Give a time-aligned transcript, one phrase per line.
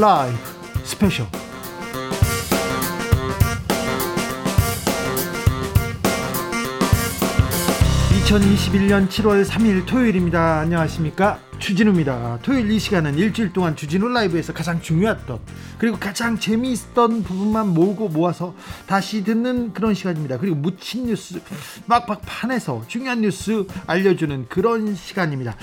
[0.00, 0.34] 라이브
[0.82, 1.26] 스페셜
[8.30, 10.60] 2021년 7월 3일 토요일입니다.
[10.60, 11.38] 안녕하십니까?
[11.58, 12.38] 주진우입니다.
[12.42, 15.38] 토요일 이 시간은 일주일 동안 주진우 라이브에서 가장 중요했던
[15.76, 18.54] 그리고 가장 재미있던 부분만 모으고 모아서
[18.90, 20.36] 다시 듣는 그런 시간입니다.
[20.36, 21.40] 그리고 묻힌 뉴스
[21.86, 25.54] 막막 판에서 중요한 뉴스 알려주는 그런 시간입니다.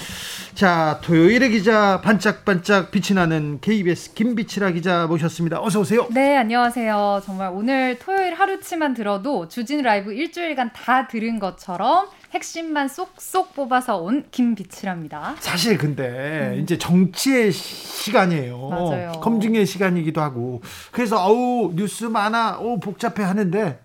[0.55, 5.62] 자, 토요일의 기자 반짝반짝 빛이 나는 KBS 김비치라 기자 모셨습니다.
[5.62, 6.08] 어서 오세요.
[6.12, 7.22] 네, 안녕하세요.
[7.26, 14.25] 정말 오늘 토요일 하루치만 들어도 주진우 라이브 일주일간 다 들은 것처럼 핵심만 쏙쏙 뽑아서 온
[14.31, 15.36] 김비치랍니다.
[15.39, 16.59] 사실 근데 음.
[16.62, 18.67] 이제 정치의 시간이에요.
[18.70, 19.12] 맞아요.
[19.22, 23.80] 검증의 시간이기도 하고 그래서 어우 뉴스 많아, 오 복잡 해 하는데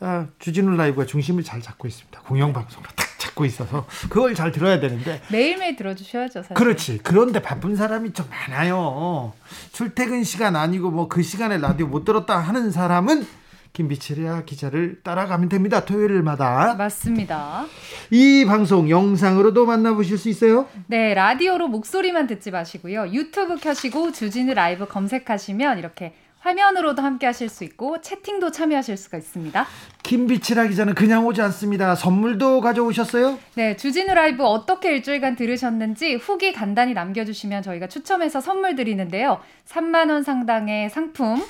[0.00, 2.20] 아, 주진우 라이브가 중심을 잘 잡고 있습니다.
[2.22, 6.42] 공영방송으로 딱 잡고 있어서 그걸 잘 들어야 되는데 매일매일 들어주셔야죠.
[6.42, 6.54] 사실.
[6.54, 7.00] 그렇지.
[7.02, 9.32] 그런데 바쁜 사람이 좀 많아요.
[9.72, 13.26] 출퇴근 시간 아니고 뭐 그 시간에 라디오 못 들었다 하는 사람은
[13.72, 15.84] 김비치리아 기자를 따라가면 됩니다.
[15.84, 16.74] 토요일마다.
[16.74, 17.66] 맞습니다.
[18.10, 20.66] 이 방송 영상으로도 만나보실 수 있어요?
[20.86, 23.08] 네, 라디오로 목소리만 듣지 마시고요.
[23.12, 29.66] 유튜브 켜시고 주진우 라이브 검색하시면 이렇게 화면으로도 함께 하실 수 있고 채팅도 참여하실 수가 있습니다.
[30.02, 31.94] 김비치라 기자는 그냥 오지 않습니다.
[31.94, 33.38] 선물도 가져오셨어요?
[33.54, 39.40] 네, 주진우 라이브 어떻게 일주일간 들으셨는지 후기 간단히 남겨주시면 저희가 추첨해서 선물 드리는데요.
[39.68, 41.42] 3만 원 상당의 상품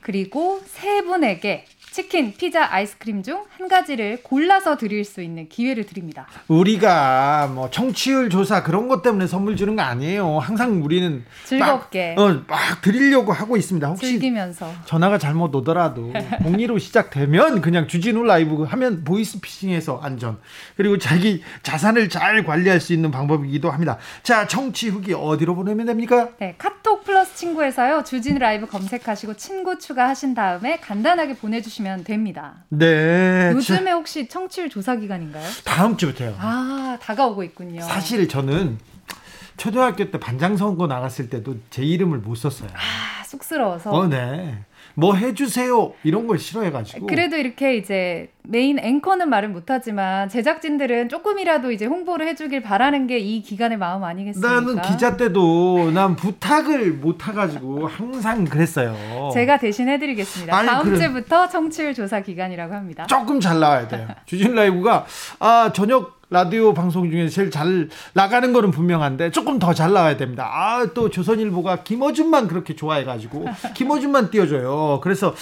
[0.00, 6.26] 그리고 세 분에게 치킨, 피자, 아이스크림 중 한 가지를 골라서 드릴 수 있는 기회를 드립니다.
[6.48, 10.38] 우리가 뭐 청취율 조사 그런 것 때문에 선물 주는 거 아니에요.
[10.38, 13.86] 항상 우리는 즐겁게 막, 어, 막 드리려고 하고 있습니다.
[13.88, 16.12] 혹시 즐기면서 전화가 잘못 오더라도
[16.44, 20.38] 02로 시작되면 그냥 주진우 라이브 하면 보이스피싱에서 안전
[20.76, 23.98] 그리고 자기 자산을 잘 관리할 수 있는 방법이기도 합니다.
[24.22, 26.30] 자, 청취 후기 어디로 보내면 됩니까?
[26.38, 28.04] 네, 카톡 플러스 친구에서요.
[28.04, 32.64] 주진우 라이브 검색하시고 친구 추가하신 다음에 간단하게 보내주시면 주시면 됩니다.
[32.68, 33.50] 네.
[33.54, 35.44] 요즘에 혹시 청취율 조사 기간인가요?
[35.64, 36.36] 다음 주부터요.
[36.38, 37.80] 아, 다가오고 있군요.
[37.82, 38.78] 사실 저는
[39.56, 42.70] 초등학교 때 반장 선거 나갔을 때도 제 이름을 못 썼어요.
[42.72, 43.90] 아, 쑥스러워서.
[43.90, 44.64] 어, 네.
[45.00, 51.86] 뭐 해주세요 이런 걸 싫어해가지고 그래도 이렇게 이제 메인 앵커는 말을 못하지만 제작진들은 조금이라도 이제
[51.86, 54.52] 홍보를 해주길 바라는 게 이 기간의 마음 아니겠습니까?
[54.60, 58.94] 나는 기자 때도 난 부탁을 못 해가지고 항상 그랬어요.
[59.34, 60.56] 제가 대신 해드리겠습니다.
[60.56, 60.98] 아니, 다음 그래.
[60.98, 63.06] 주부터 청취율 조사 기간이라고 합니다.
[63.06, 64.08] 조금 잘 나와야 돼요.
[64.26, 65.06] 주진우 라이브가
[65.38, 70.48] 아 저녁 라디오 방송 중에 제일 잘 나가는 거는 분명한데 조금 더 잘 나와야 됩니다.
[70.52, 75.00] 아, 또 조선일보가 김어준만 그렇게 좋아해가지고 김어준만 띄워줘요.
[75.02, 75.34] 그래서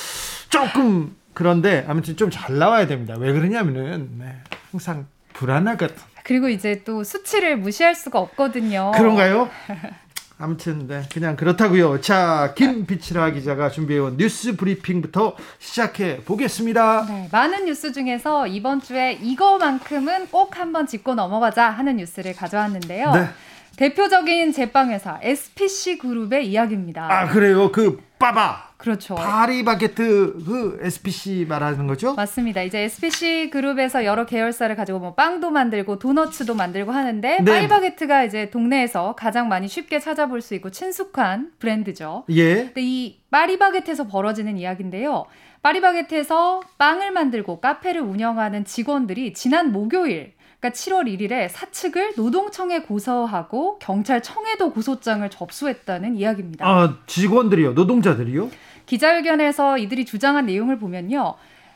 [0.48, 3.14] 조금 그런데 아무튼 좀 잘 나와야 됩니다.
[3.18, 4.34] 왜 그러냐면은 네,
[4.72, 5.94] 항상 불안하거든.
[6.24, 8.92] 그리고 이제 또 수치를 무시할 수가 없거든요.
[8.94, 9.48] 그런가요?
[10.40, 12.00] 아무튼 네, 그냥 그렇다고요.
[12.00, 17.06] 자, 김비치라 기자가 준비해온 뉴스 브리핑부터 시작해 보겠습니다.
[17.08, 23.12] 네, 많은 뉴스 중에서 이번 주에 이거만큼은 꼭 한번 짚고 넘어가자 하는 뉴스를 가져왔는데요.
[23.12, 23.28] 네.
[23.76, 27.08] 대표적인 제빵 회사 SPC 그룹의 이야기입니다.
[27.10, 27.72] 아 그래요?
[27.72, 29.16] 그 빠바 그렇죠.
[29.16, 32.14] 파리바게트 그 SPC 말하는 거죠?
[32.14, 32.62] 맞습니다.
[32.62, 37.44] 이제 SPC 그룹에서 여러 계열사를 가지고 뭐 빵도 만들고 도너츠도 만들고 하는데 네.
[37.44, 42.24] 파리바게트가 이제 동네에서 가장 많이 쉽게 찾아볼 수 있고 친숙한 브랜드죠.
[42.30, 42.54] 예.
[42.66, 45.26] 근데 이 파리바게트에서 벌어지는 이야기인데요.
[45.62, 54.72] 파리바게트에서 빵을 만들고 카페를 운영하는 직원들이 지난 목요일 그러니까 7월 1일에 사측을 노동청에 고소하고 경찰청에도
[54.72, 56.66] 고소장을 접수했다는 이야기입니다.
[56.66, 57.72] 아, 직원들이요?
[57.74, 58.50] 노동자들이요?
[58.86, 61.34] 기자회견에서 이들이 주장한 내용을 보면요.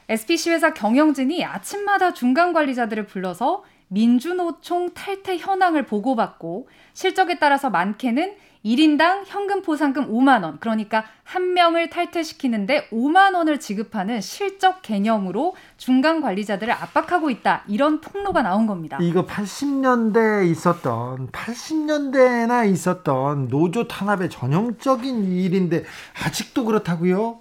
[0.09, 8.34] SPC 회사 경영진이 아침마다 중간 관리자들을 불러서 민주노총 탈퇴 현황을 보고받고 실적에 따라서 많게는
[8.65, 10.59] 1인당 현금 포상금 5만 원.
[10.61, 17.64] 그러니까 한 명을 탈퇴시키는데 5만 원을 지급하는 실적 개념으로 중간 관리자들을 압박하고 있다.
[17.67, 18.99] 이런 폭로가 나온 겁니다.
[19.00, 25.85] 이거 80년대에 있었던 80년대나 있었던 노조 탄압의 전형적인 일인데
[26.25, 27.41] 아직도 그렇다고요?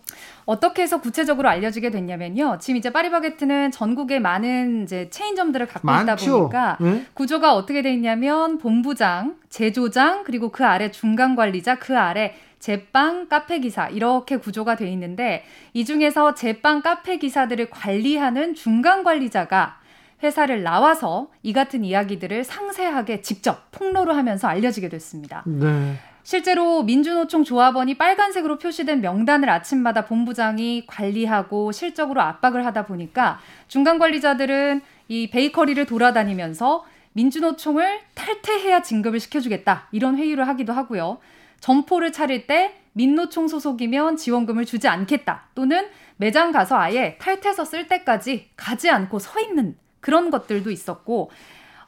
[0.51, 2.57] 어떻게 해서 구체적으로 알려지게 됐냐면요.
[2.59, 6.03] 지금 이제 파리바게트는 전국에 많은 이제 체인점들을 갖고 많죠.
[6.03, 7.05] 있다 보니까 네?
[7.13, 13.59] 구조가 어떻게 돼 있냐면 본부장, 제조장, 그리고 그 아래 중간 관리자, 그 아래 제빵 카페
[13.59, 19.79] 기사 이렇게 구조가 돼 있는데 이 중에서 제빵 카페 기사들을 관리하는 중간 관리자가
[20.21, 25.43] 회사를 나와서 이 같은 이야기들을 상세하게 직접 폭로를 하면서 알려지게 됐습니다.
[25.45, 25.95] 네.
[26.23, 34.81] 실제로 민주노총 조합원이 빨간색으로 표시된 명단을 아침마다 본부장이 관리하고 실적으로 압박을 하다 보니까 중간 관리자들은
[35.07, 41.19] 이 베이커리를 돌아다니면서 민주노총을 탈퇴해야 진급을 시켜주겠다 이런 회의를 하기도 하고요.
[41.59, 45.47] 점포를 차릴 때 민노총 소속이면 지원금을 주지 않겠다.
[45.55, 45.87] 또는
[46.17, 51.31] 매장 가서 아예 탈퇴서 쓸 때까지 가지 않고 서 있는 그런 것들도 있었고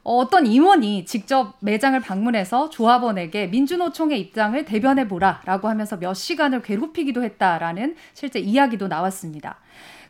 [0.03, 7.95] 어떤 임원이 직접 매장을 방문해서 조합원에게 민주노총의 입장을 대변해 보라라고 하면서 몇 시간을 괴롭히기도 했다라는
[8.13, 9.59] 실제 이야기도 나왔습니다.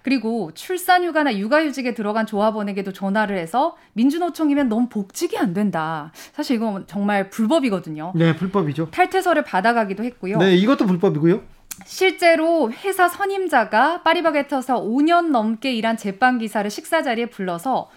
[0.02, 6.12] 그리고 출산휴가나 육아휴직에 들어간 조합원에게도 전화를 해서 민주노총이면 너무 복직이 안 된다.
[6.34, 8.12] 사실 이건 정말 불법이거든요.
[8.16, 8.90] 네, 불법이죠.
[8.92, 10.40] 탈퇴서를 받아가기도 했고요.
[10.40, 11.42] 네, 이것도 불법이고요.
[11.86, 17.90] 실제로 회사 선임자가 파리바게트에서 5년 넘게 일한 제빵 기사를 식사 자리에 불러서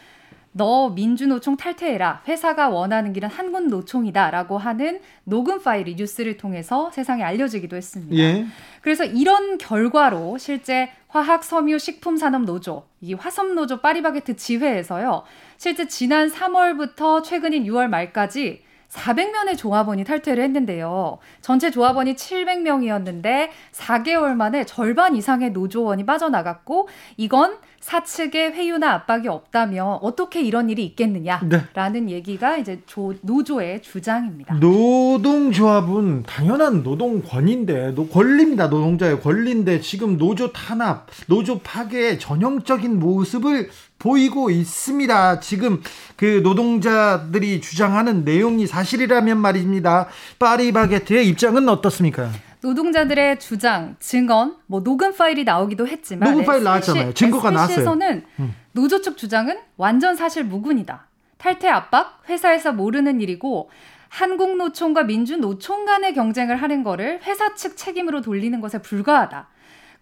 [0.56, 2.22] 너 민주노총 탈퇴해라.
[2.26, 8.16] 회사가 원하는 길은 한국노총이다라고 하는 녹음 파일이 뉴스를 통해서 세상에 알려지기도 했습니다.
[8.16, 8.46] 예.
[8.80, 15.24] 그래서 이런 결과로 실제 화학 섬유 식품 산업 노조, 이 화섬 노조 파리바게트 지회에서요.
[15.58, 21.18] 실제 지난 3월부터 최근인 6월 말까지 400명의 조합원이 탈퇴를 했는데요.
[21.42, 30.40] 전체 조합원이 700명이었는데 4개월 만에 절반 이상의 노조원이 빠져나갔고 이건 사측의 회유나 압박이 없다면 어떻게
[30.42, 32.12] 이런 일이 있겠느냐라는 네.
[32.14, 34.54] 얘기가 이제 조, 노조의 주장입니다.
[34.54, 38.66] 노동조합은 당연한 노동 권인데 노, 권리입니다.
[38.66, 45.38] 노동자의 권리인데 지금 노조 탄압, 노조 파괴의 전형적인 모습을 보이고 있습니다.
[45.38, 45.80] 지금
[46.16, 50.08] 그 노동자들이 주장하는 내용이 사실이라면 말입니다.
[50.40, 52.32] 파리바게트의 입장은 어떻습니까?
[52.66, 57.14] 노동자들의 주장, 증언, 뭐 녹음 파일이 나오기도 했지만 녹음 파일 나왔잖아요.
[57.14, 57.80] 증거가 나왔어요.
[57.80, 58.54] 에서는 음.
[58.72, 61.06] 노조 측 주장은 완전 사실 무근이다.
[61.38, 63.70] 탈퇴 압박, 회사에서 모르는 일이고
[64.08, 69.48] 한국노총과 민주노총 간의 경쟁을 하는 거를 회사 측 책임으로 돌리는 것에 불과하다.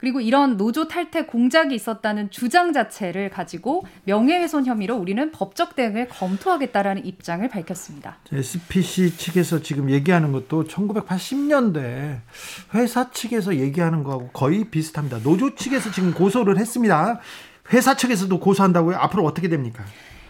[0.05, 7.07] 그리고 이런 노조 탈퇴 공작이 있었다는 주장 자체를 가지고 명예훼손 혐의로 우리는 법적 대응을 검토하겠다라는
[7.07, 8.19] 입장을 밝혔습니다.
[8.31, 12.21] SPC 측에서 지금 얘기하는 것도 1980년대
[12.75, 15.21] 회사 측에서 얘기하는 거하고 거의 비슷합니다.
[15.23, 17.21] 노조 측에서 지금 고소를 했습니다.
[17.73, 18.97] 회사 측에서도 고소한다고요?
[18.97, 19.87] 앞으로 어떻게 됩니까?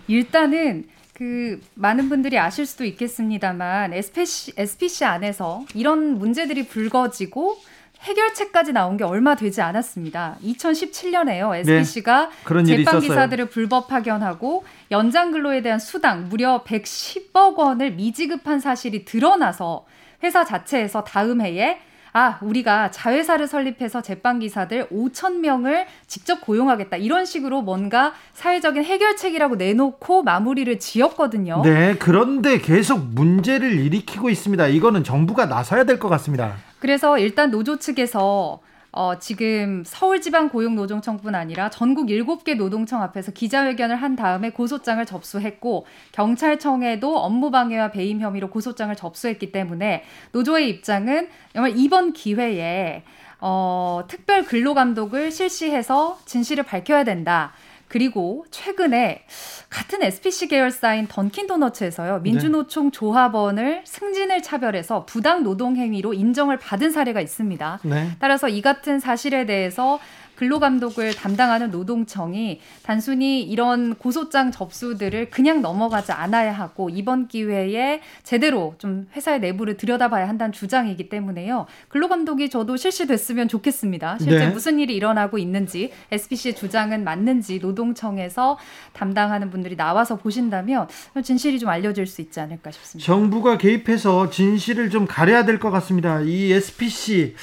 [0.07, 0.85] 일단은
[1.15, 7.57] 그 많은 분들이 아실 수도 있겠습니다만 SPC, SPC 안에서 이런 문제들이 불거지고
[8.05, 10.37] 해결책까지 나온 게 얼마 되지 않았습니다.
[10.45, 11.57] 2017년에요.
[11.57, 19.05] SBC가 네, 제빵 기사들을 불법 파견하고 연장 근로에 대한 수당 무려 110억 원을 미지급한 사실이
[19.05, 19.87] 드러나서
[20.23, 21.79] 회사 자체에서 다음 해에
[22.17, 26.97] 아, 우리가 자회사를 설립해서 제빵 기사들 5천 명을 직접 고용하겠다.
[26.99, 31.63] 이런 식으로 뭔가 사회적인 해결책이라고 내놓고 마무리를 지었거든요.
[31.65, 34.65] 네, 그런데 계속 문제를 일으키고 있습니다.
[34.69, 36.55] 이거는 정부가 나서야 될 것 같습니다.
[36.79, 38.61] 그래서 일단 노조 측에서
[38.97, 47.91] 어, 지금 서울지방고용노동청뿐 아니라 전국 7개 노동청 앞에서 기자회견을 한 다음에 고소장을 접수했고 경찰청에도 업무방해와
[47.91, 53.03] 배임 혐의로 고소장을 접수했기 때문에 노조의 입장은 정말 이번 기회에
[53.41, 57.53] 어, 특별 근로감독을 실시해서 진실을 밝혀야 된다.
[57.89, 59.25] 그리고 최근에
[59.71, 67.21] 같은 SPC 계열사인 던킨 도너츠에서요 민주노총 조합원을 승진을 차별해서 부당 노동 행위로 인정을 받은 사례가
[67.21, 67.81] 있습니다.
[67.83, 68.11] 네.
[68.19, 69.99] 따라서 이 같은 사실에 대해서
[70.37, 79.07] 근로감독을 담당하는 노동청이 단순히 이런 고소장 접수들을 그냥 넘어가지 않아야 하고 이번 기회에 제대로 좀
[79.17, 81.67] 회사의 내부를 들여다봐야 한다는 주장이기 때문에요.
[81.89, 84.19] 근로감독이 저도 실시됐으면 좋겠습니다.
[84.19, 84.51] 실제 네.
[84.51, 88.59] 무슨 일이 일어나고 있는지 SPC의 주장은 맞는지 노동청에서
[88.93, 90.89] 담당하는 분들이 나와서 보신다면
[91.23, 93.07] 진실이 좀 알려질 수 있지 않을까 싶습니다.
[93.07, 96.21] 정부가 개입해서 진실을 좀 가려야 될 것 같습니다.
[96.21, 97.35] 이 SPC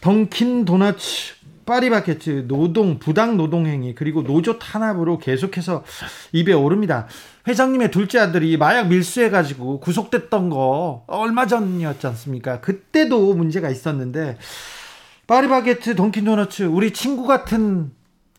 [0.00, 1.35] 덩킨 도너츠
[1.66, 5.84] 파리바게트 노동 부당 노동행위 그리고 노조 탄압으로 계속해서
[6.32, 7.06] 입에 오릅니다.
[7.46, 12.60] 회장님의 둘째 아들이 마약 밀수해 가지고 구속됐던 거 얼마 전이었지 않습니까?
[12.60, 14.38] 그때도 문제가 있었는데
[15.26, 17.90] 파리바게트 던킨도너츠 우리 친구 같은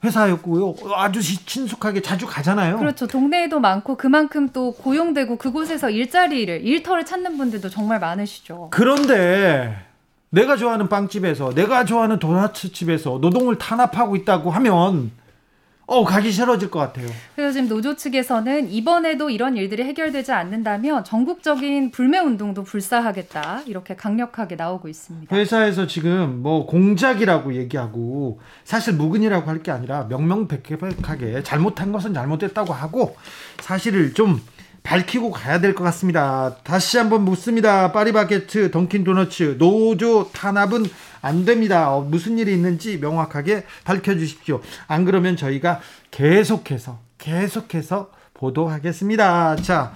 [0.03, 0.75] 회사였고요.
[0.95, 2.77] 아주 친숙하게 자주 가잖아요.
[2.77, 3.07] 그렇죠.
[3.07, 8.69] 동네에도 많고 그만큼 또 고용되고 그곳에서 일자리를 일터를 찾는 분들도 정말 많으시죠.
[8.71, 9.86] 그런데
[10.29, 15.11] 내가 좋아하는 빵집에서 내가 좋아하는 도나츠 집에서 노동을 탄압하고 있다고 하면
[15.89, 17.07] 어 가기 싫어질 것 같아요.
[17.33, 24.57] 그래서 지금 노조 측에서는 이번에도 이런 일들이 해결되지 않는다면 전국적인 불매 운동도 불사하겠다 이렇게 강력하게
[24.57, 25.33] 나오고 있습니다.
[25.33, 33.15] 회사에서 지금 뭐 공작이라고 얘기하고 사실 무근이라고 할 게 아니라 명명백백하게 잘못한 것은 잘못됐다고 하고
[33.61, 34.41] 사실을 좀
[34.91, 36.55] 밝히고 가야 될 것 같습니다.
[36.63, 37.91] 다시 한번 묻습니다.
[37.91, 40.85] 파리바게트, 던킨도너츠, 노조 탄압은
[41.21, 41.93] 안 됩니다.
[41.93, 44.61] 어, 무슨 일이 있는지 명확하게 밝혀주십시오.
[44.87, 49.57] 안 그러면 저희가 계속해서, 계속해서 보도하겠습니다.
[49.57, 49.93] 자,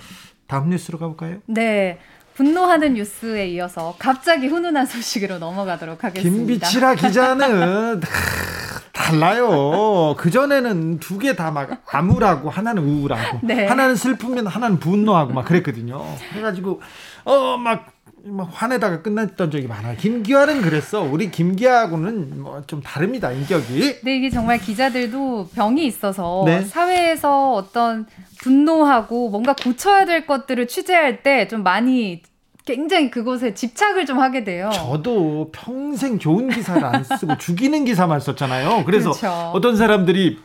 [0.47, 1.37] 다음 뉴스로 가볼까요?
[1.45, 1.97] 네.
[2.33, 6.37] 분노하는 뉴스에 이어서 갑자기 훈훈한 소식으로 넘어가도록 하겠습니다.
[6.37, 8.01] 김비치라 기자는
[8.93, 10.15] 달라요.
[10.17, 13.65] 그 전에는 두 개 다 막 암울하고 하나는 우울하고 네.
[13.67, 16.03] 하나는 슬프면 하나는 분노하고 막 그랬거든요.
[16.31, 16.81] 그래가지고
[17.25, 17.87] 어막
[18.23, 19.97] 막 화내다가 끝났던 적이 많아요.
[19.97, 21.01] 김기화는 그랬어.
[21.01, 23.31] 우리 김기화하고는 뭐 좀 다릅니다.
[23.31, 24.01] 인격이.
[24.03, 26.61] 네, 이게 정말 기자들도 병이 있어서 네?
[26.61, 28.05] 사회에서 어떤
[28.39, 32.21] 분노하고 뭔가 고쳐야 될 것들을 취재할 때 좀 많이
[32.65, 34.69] 굉장히 그곳에 집착을 좀 하게 돼요.
[34.73, 38.83] 저도 평생 좋은 기사를 안 쓰고 죽이는 기사만 썼잖아요.
[38.85, 39.51] 그래서 그렇죠.
[39.53, 40.39] 어떤 사람들이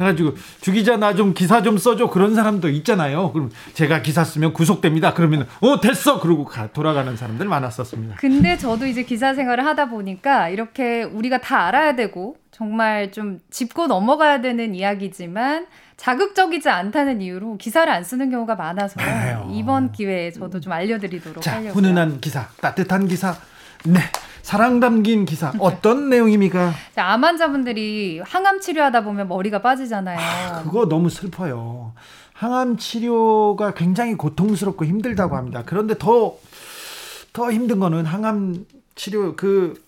[0.00, 3.32] 해가지고 주기자 나 좀 기사 좀 써줘 그런 사람도 있잖아요.
[3.32, 5.12] 그럼 제가 기사 쓰면 구속됩니다.
[5.14, 8.16] 그러면 어 됐어 그러고 가, 돌아가는 사람들 많았었습니다.
[8.16, 13.86] 근데 저도 이제 기사 생활을 하다 보니까 이렇게 우리가 다 알아야 되고 정말 좀 짚고
[13.88, 18.98] 넘어가야 되는 이야기지만 자극적이지 않다는 이유로 기사를 안 쓰는 경우가 많아서.
[19.52, 21.72] 이번 기회에 저도 좀 알려드리도록 자, 하려고요.
[21.72, 23.36] 훈훈한 기사, 따뜻한 기사.
[23.84, 24.00] 네.
[24.42, 26.72] 사랑 담긴 기사 어떤 내용입니까?
[26.96, 30.18] 암 환자분들이 항암 치료하다 보면 머리가 빠지잖아요.
[30.20, 31.92] 아, 그거 너무 슬퍼요.
[32.34, 35.62] 항암 치료가 굉장히 고통스럽고 힘들다고 합니다.
[35.64, 36.38] 그런데 더
[37.32, 39.81] 더 힘든 거는 항암 치료 그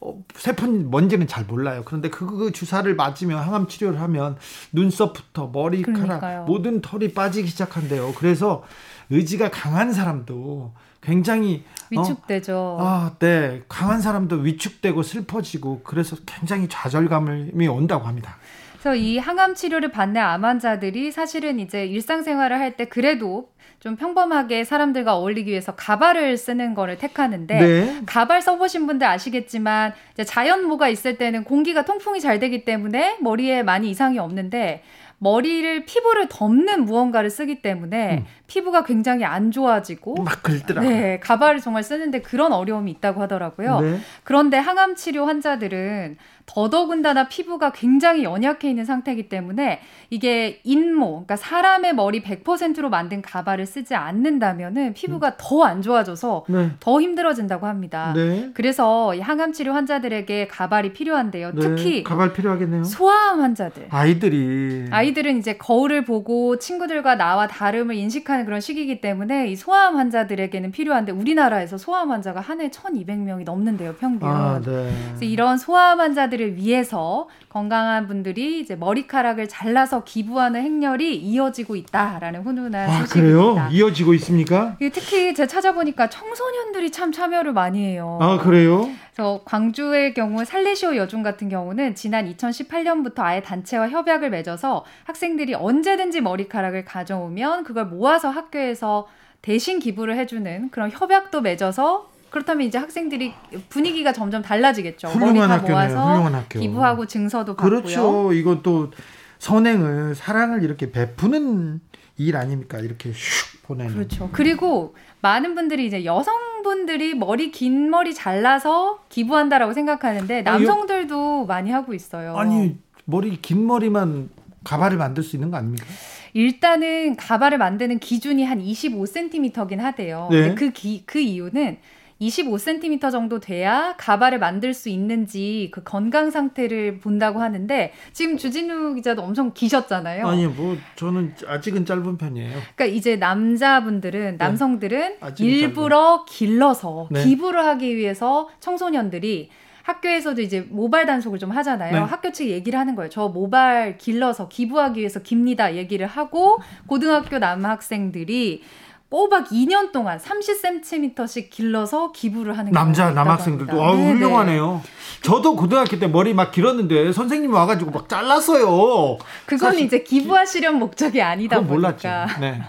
[0.00, 1.82] 어, 세포는 뭔지는 잘 몰라요.
[1.84, 4.36] 그런데 그, 그 주사를 맞으면 항암 치료를 하면
[4.72, 6.44] 눈썹부터 머리카락 그러니까요.
[6.44, 8.14] 모든 털이 빠지기 시작한대요.
[8.14, 8.62] 그래서
[9.10, 11.64] 의지가 강한 사람도 굉장히
[11.96, 12.00] 어?
[12.00, 12.56] 위축되죠.
[12.56, 13.62] 어, 아, 네.
[13.68, 18.36] 강한 사람도 위축되고 슬퍼지고 그래서 굉장히 좌절감이 온다고 합니다.
[18.80, 24.64] 그래서 이 항암 치료를 받는 암 환자들이 사실은 이제 일상생활을 할 때 그래도 좀 평범하게
[24.64, 28.02] 사람들과 어울리기 위해서 가발을 쓰는 거를 택하는데 네.
[28.06, 29.94] 가발 써보신 분들 아시겠지만
[30.24, 34.82] 자연모가 있을 때는 공기가 통풍이 잘 되기 때문에 머리에 많이 이상이 없는데
[35.20, 38.24] 머리를 피부를 덮는 무언가를 쓰기 때문에 음.
[38.46, 40.82] 피부가 굉장히 안 좋아지고 막 긁더라.
[40.82, 43.80] 네, 가발을 정말 쓰는데 그런 어려움이 있다고 하더라고요.
[43.80, 43.98] 네.
[44.22, 46.16] 그런데 항암 치료 환자들은
[46.48, 53.66] 더더군다나 피부가 굉장히 연약해 있는 상태이기 때문에 이게 인모, 그러니까 사람의 머리 100%로 만든 가발을
[53.66, 55.32] 쓰지 않는다면은 피부가 음.
[55.38, 56.70] 더안 좋아져서 네.
[56.80, 58.12] 더 힘들어진다고 합니다.
[58.16, 58.50] 네.
[58.54, 61.52] 그래서 항암 치료 환자들에게 가발이 필요한데요.
[61.54, 61.60] 네.
[61.60, 62.84] 특히 가발 필요하겠네요.
[62.84, 63.88] 소아암 환자들.
[63.90, 70.72] 아이들이 아이들은 이제 거울을 보고 친구들과 나와 다름을 인식하는 그런 시기이기 때문에 이 소아암 환자들에게는
[70.72, 74.28] 필요한데 우리나라에서 소아암 환자가 한 해 1,200명이 넘는데요, 평균.
[74.28, 74.90] 아, 네.
[75.08, 82.42] 그래서 이런 소아암 환자들 을 위해서 건강한 분들이 이제 머리카락을 잘라서 기부하는 행렬이 이어지고 있다라는
[82.42, 83.08] 훈훈한 아, 소식입니다.
[83.08, 83.68] 그래요?
[83.70, 84.76] 이어지고 있습니까?
[84.78, 88.18] 특히 제가 찾아보니까 청소년들이 참 참여를 많이 해요.
[88.20, 88.88] 아, 그래요?
[89.14, 96.20] 그래서 광주의 경우 살레시오 여중 같은 경우는 지난 2018년부터 아예 단체와 협약을 맺어서 학생들이 언제든지
[96.20, 99.08] 머리카락을 가져오면 그걸 모아서 학교에서
[99.42, 103.32] 대신 기부를 해주는 그런 협약도 맺어서 그렇다면 이제 학생들이
[103.68, 105.18] 분위기가 점점 달라지겠죠.
[105.18, 107.80] 머리 다 모아서 기부하고 증서도 받고요.
[107.82, 108.32] 그렇죠.
[108.32, 108.90] 이것도
[109.38, 111.80] 선행을 사랑을 이렇게 베푸는
[112.16, 112.78] 일 아닙니까?
[112.78, 113.94] 이렇게 슉 보내는.
[113.94, 114.28] 그렇죠.
[114.32, 121.94] 그리고 많은 분들이 이제 여성분들이 머리 긴 머리 잘라서 기부한다라고 생각하는데 남성들도 아니, 많이 하고
[121.94, 122.36] 있어요.
[122.36, 124.30] 아니 머리 긴 머리만
[124.64, 125.86] 가발을 만들 수 있는 거 아닙니까?
[126.34, 130.28] 일단은 가발을 만드는 기준이 한 25cm긴 하대요.
[130.30, 130.54] 네.
[130.54, 131.78] 그, 기, 그 이유는
[132.20, 139.22] 25cm 정도 돼야 가발을 만들 수 있는지 그 건강 상태를 본다고 하는데 지금 주진우 기자도
[139.22, 140.26] 엄청 기셨잖아요.
[140.26, 142.50] 아니 뭐 저는 아직은 짧은 편이에요.
[142.74, 144.36] 그러니까 이제 남자분들은 네.
[144.36, 146.24] 남성들은 일부러 짧은.
[146.28, 147.24] 길러서 네.
[147.24, 149.50] 기부를 하기 위해서 청소년들이
[149.84, 151.92] 학교에서도 이제 모발 단속을 좀 하잖아요.
[151.92, 151.98] 네.
[151.98, 153.08] 학교 측 얘기를 하는 거예요.
[153.08, 155.76] 저 모발 길러서 기부하기 위해서 깁니다.
[155.76, 158.62] 얘기를 하고 고등학교 남학생들이
[159.10, 164.82] 꼬박 2년 동안 30cm씩 길러서 기부를 하는 남자 남학생들도 아 훌륭하네요.
[165.22, 169.16] 저도 고등학교 때 머리 막 길었는데 선생님이 와가지고 막 잘랐어요.
[169.46, 171.74] 그건 사실, 이제 기부하시려는 목적이 아니다 보니까.
[171.74, 172.08] 몰랐죠.
[172.40, 172.60] 네.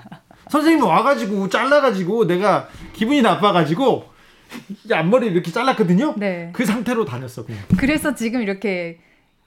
[0.49, 4.05] 선생님이 와가지고 잘라가지고 내가 기분이 나빠가지고
[4.93, 6.15] 앞머리 이렇게 잘랐거든요.
[6.17, 6.51] 네.
[6.53, 7.61] 그 상태로 다녔어 그냥.
[7.77, 8.97] 그래서 지금 이렇게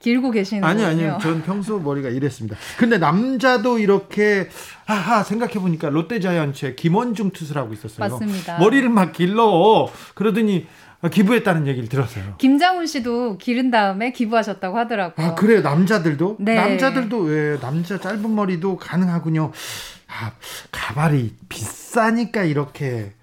[0.03, 1.17] 길고 계시는 아니 아니요.
[1.21, 2.57] 전 평소 머리가 이랬습니다.
[2.77, 4.49] 근데 남자도 이렇게
[4.83, 8.09] 하하 생각해 보니까 롯데자이언츠의 김원중 투수라고 있었어요.
[8.09, 8.57] 맞습니다.
[8.59, 10.67] 머리를 막 길러 그러더니
[11.09, 12.35] 기부했다는 얘기를 들었어요.
[12.37, 15.25] 김장훈 씨도 기른 다음에 기부하셨다고 하더라고요.
[15.25, 15.61] 아 그래요?
[15.61, 16.37] 남자들도?
[16.39, 16.55] 네.
[16.55, 19.53] 남자들도 왜 남자 짧은 머리도 가능하군요.
[20.09, 20.31] 아
[20.71, 23.13] 가발이 비싸니까 이렇게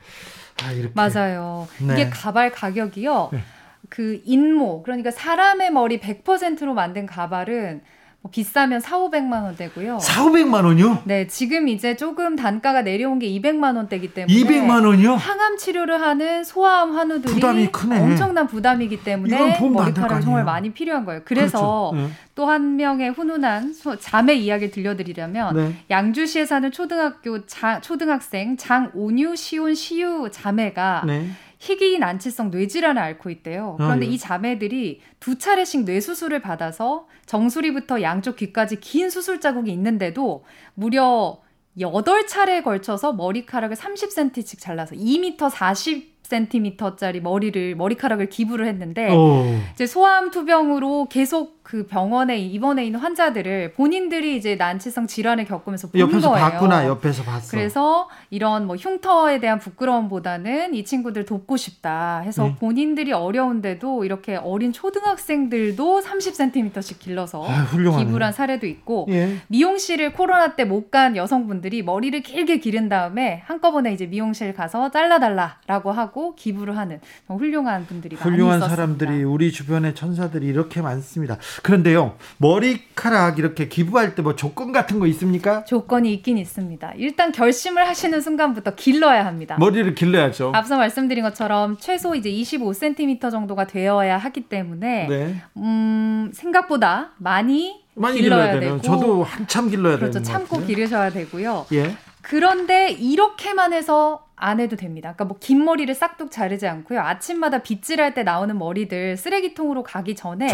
[0.64, 1.68] 아 이렇게 맞아요.
[1.78, 1.92] 네.
[1.92, 3.28] 이게 가발 가격이요.
[3.32, 3.44] 네.
[3.88, 7.82] 그 인모 그러니까 사람의 머리 100%로 만든 가발은
[8.22, 9.99] 뭐 비싸면 4, 500만 원대고요.
[9.99, 11.04] 4, 500만 원이요?
[11.04, 15.14] 네, 지금 이제 조금 단가가 내려온 게 200만 원대기 때문에 200만 원이요?
[15.14, 17.99] 항암 치료를 하는 소아암 환우들이 부담이 크네.
[17.99, 21.22] 엄청난 부담이기 때문에 머리카락 정말 많이 필요한 거예요.
[21.25, 22.08] 그래서 그렇죠.
[22.08, 22.14] 네.
[22.34, 25.75] 또한 명의 훈훈한 자매 이야기를 들려드리려면 네.
[25.88, 31.30] 양주시에 사는 초등학교 자, 초등학생 장오뉴 시온 시유 자매가 네.
[31.60, 33.76] 희귀 난치성 뇌질환을 앓고 있대요.
[33.78, 34.12] 아, 그런데 아, 예.
[34.12, 41.38] 이 자매들이 두 차례씩 뇌수술을 받아서 정수리부터 양쪽 귀까지 긴 수술 자국이 있는데도 무려
[41.78, 49.44] 8차례에 걸쳐서 머리카락을 30cm씩 잘라서 2m 40 10cm짜리 머리를 머리카락을 기부를 했는데 오.
[49.72, 56.00] 이제 소아암 투병으로 계속 그 병원에 입원해 있는 환자들을 본인들이 이제 난치성 질환을 겪으면서 본
[56.00, 56.44] 옆에서 거예요.
[56.50, 56.84] 봤구나.
[56.88, 57.48] 옆에서 봤어.
[57.52, 62.56] 그래서 이런 뭐 흉터에 대한 부끄러움보다는 이 친구들 돕고 싶다 해서 네.
[62.58, 69.36] 본인들이 어려운데도 이렇게 어린 초등학생들도 30cm씩 길러서 아, 기부를 한 사례도 있고 예.
[69.46, 75.92] 미용실을 코로나 때 못 간 여성분들이 머리를 길게 기른 다음에 한꺼번에 이제 미용실 가서 잘라달라라고
[75.92, 78.74] 하고 기부를 하는 훌륭한 분들이 훌륭한 많이 있었습니다.
[78.98, 81.36] 사람들이 우리 주변에 천사들이 이렇게 많습니다.
[81.62, 85.64] 그런데요, 머리카락 이렇게 기부할 때 뭐 조건 같은 거 있습니까?
[85.64, 86.92] 조건이 있긴 있습니다.
[86.96, 89.56] 일단 결심을 하시는 순간부터 길러야 합니다.
[89.58, 90.52] 머리를 길러야죠.
[90.54, 95.42] 앞서 말씀드린 것처럼 최소 이제 25cm 정도가 되어야 하기 때문에 네.
[95.56, 100.22] 음, 생각보다 많이 많이 길러야, 길러야 되고 저도 한참 길러야 되는 그렇죠.
[100.22, 101.66] 참고 기르셔야 되고요.
[101.72, 101.96] 예.
[102.22, 105.12] 그런데 이렇게만 해서 안 해도 됩니다.
[105.14, 107.00] 그러니까 뭐 긴 머리를 싹둑 자르지 않고요.
[107.00, 110.49] 아침마다 빗질할 때 나오는 머리들 쓰레기통으로 가기 전에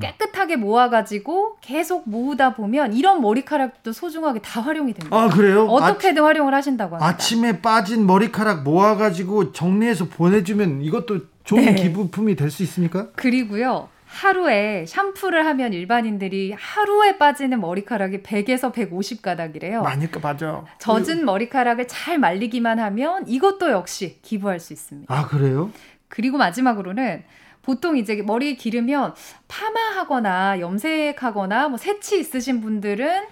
[0.00, 5.16] 깨끗하게 모아가지고 계속 모으다 보면 이런 머리카락도 소중하게 다 활용이 됩니다.
[5.16, 5.66] 아 그래요?
[5.66, 7.06] 어떻게든 아, 활용을 하신다고 합니다.
[7.08, 11.74] 아침에 빠진 머리카락 모아가지고 정리해서 보내주면 이것도 좋은 네.
[11.74, 13.10] 기부품이 될 수 있습니까?
[13.16, 13.88] 그리고요.
[14.12, 19.82] 하루에 샴푸를 하면 일반인들이 하루에 빠지는 머리카락이 100에서 150가닥이래요.
[19.82, 20.64] 많이까 맞아.
[20.78, 25.12] 젖은 머리카락을 잘 말리기만 하면 이것도 역시 기부할 수 있습니다.
[25.12, 25.70] 아, 그래요?
[26.08, 27.24] 그리고 마지막으로는
[27.62, 29.14] 보통 이제 머리 기르면
[29.48, 33.24] 파마하거나 염색하거나 뭐 새치 있으신 분들은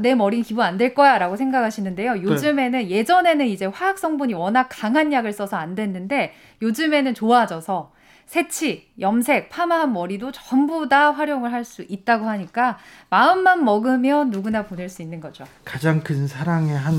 [0.00, 2.14] 내 머리 기부 안 될 거야 라고 생각하시는데요.
[2.14, 2.22] 네.
[2.22, 2.90] 요즘에는 네.
[2.90, 7.92] 예전에는 이제 화학 성분이 워낙 강한 약을 써서 안 됐는데 요즘에는 좋아져서
[8.26, 12.78] 새치, 염색, 파마한 머리도 전부 다 활용을 할 수 있다고 하니까
[13.10, 15.44] 마음만 먹으면 누구나 보낼 수 있는 거죠.
[15.64, 16.94] 가장 큰 사랑의 한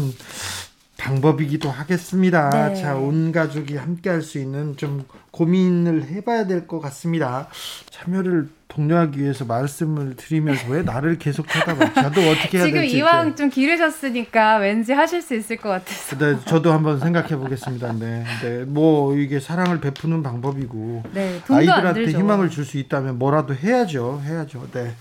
[0.97, 2.49] 방법이기도 하겠습니다.
[2.69, 2.75] 네.
[2.75, 7.47] 자, 온 가족이 함께 할 수 있는 좀 고민을 해봐야 될 것 같습니다.
[7.91, 8.49] 참여를
[8.81, 11.93] 독려하기 위해서 말씀을 드리면서 왜 나를 계속 쳐다봐?
[11.95, 12.89] 저도 어떻게 해야 지금 될지.
[12.91, 16.17] 지금 이왕 좀 기르셨으니까 왠지 하실 수 있을 것 같아서.
[16.17, 17.93] 네, 저도 한번 생각해 보겠습니다.
[17.93, 24.21] 네, 네, 뭐 이게 사랑을 베푸는 방법이고 네, 아이들한테 희망을 줄 수 있다면 뭐라도 해야죠,
[24.25, 24.67] 해야죠.
[24.73, 24.93] 네.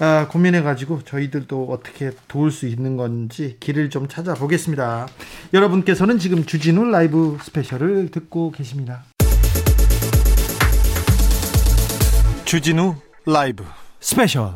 [0.00, 5.06] 아, 고민해가지고 저희들도 어떻게 도울 수 있는 건지 길을 좀 찾아보겠습니다.
[5.52, 9.04] 여러분께서는 지금 주진우 라이브 스페셜을 듣고 계십니다.
[12.46, 13.64] 주진우 라이브.
[14.00, 14.52] 스페셜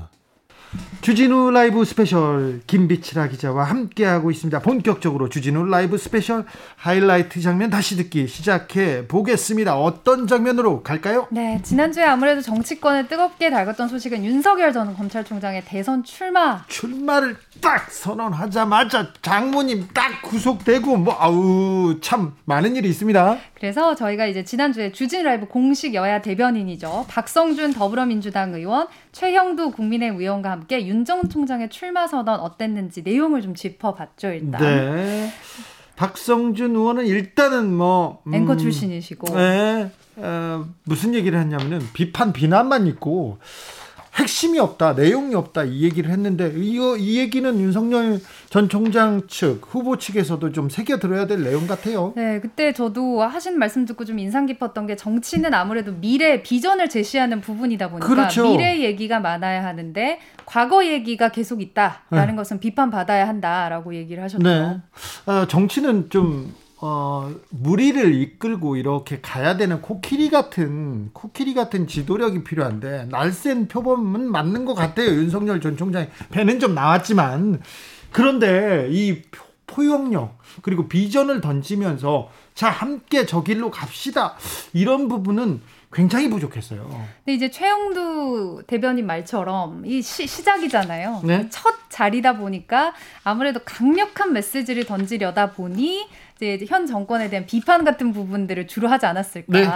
[1.01, 4.59] 주진우 라이브 스페셜 김빛이라 기자와 함께하고 있습니다.
[4.61, 6.45] 본격적으로 주진우 라이브 스페셜
[6.77, 9.79] 하이라이트 장면 다시 듣기 시작해 보겠습니다.
[9.79, 11.29] 어떤 장면으로 갈까요?
[11.31, 16.65] 네, 지난주에 아무래도 정치권을 뜨겁게 달궜던 소식은 윤석열 전 검찰총장의 대선 출마.
[16.67, 23.39] 출마를 딱 선언하자마자 장모님 딱 구속되고 뭐 아우 참 많은 일이 있습니다.
[23.55, 27.07] 그래서 저희가 이제 지난주에 주진 라이브 공식 여야 대변인이죠.
[27.09, 33.55] 박성준 더불어민주당 의원, 최형두 국민의힘 의원과 함께 윤 전 총장의 출마 선언 어땠는지 내용을 좀
[33.55, 34.61] 짚어봤죠 일단.
[34.61, 35.31] 네.
[35.97, 39.35] 박성준 의원은 일단은 뭐 음, 앵커 출신이시고.
[39.35, 39.91] 네.
[40.17, 43.39] 어, 무슨 얘기를 했냐면은 비판 비난만 있고
[44.17, 49.99] 핵심이 없다, 내용이 없다 이 얘기를 했는데 이거 이 얘기는 윤석열 전 총장 측 후보
[49.99, 52.13] 측에서도 좀 새겨 들어야 될 내용 같아요.
[52.17, 57.43] 네, 그때 저도 하신 말씀 듣고 좀 인상 깊었던 게 정치는 아무래도 미래 비전을 제시하는
[57.43, 58.51] 부분이다 보니까 그렇죠.
[58.51, 62.37] 미래 얘기가 많아야 하는데 과거 얘기가 계속 있다라는 네.
[62.37, 64.43] 것은 비판받아야 한다라고 얘기를 하셨죠.
[64.43, 64.79] 네.
[65.27, 73.09] 어, 정치는 좀 어, 무리를 이끌고 이렇게 가야 되는 코끼리 같은, 코끼리 같은 지도력이 필요한데,
[73.11, 75.09] 날쌘 표범은 맞는 것 같아요.
[75.09, 76.09] 윤석열 전 총장이.
[76.31, 77.63] 배는 좀 나왔지만.
[78.13, 79.23] 그런데 이
[79.67, 84.35] 포용력, 그리고 비전을 던지면서, 자, 함께 저 길로 갑시다.
[84.73, 86.89] 이런 부분은 굉장히 부족했어요.
[87.25, 91.23] 근데 이제 최영두 대변인 말처럼 이 시, 시작이잖아요.
[91.25, 91.47] 네?
[91.51, 92.93] 첫 자리다 보니까
[93.25, 99.53] 아무래도 강력한 메시지를 던지려다 보니 이제 현 정권에 대한 비판 같은 부분들을 주로 하지 않았을까.
[99.53, 99.67] 네.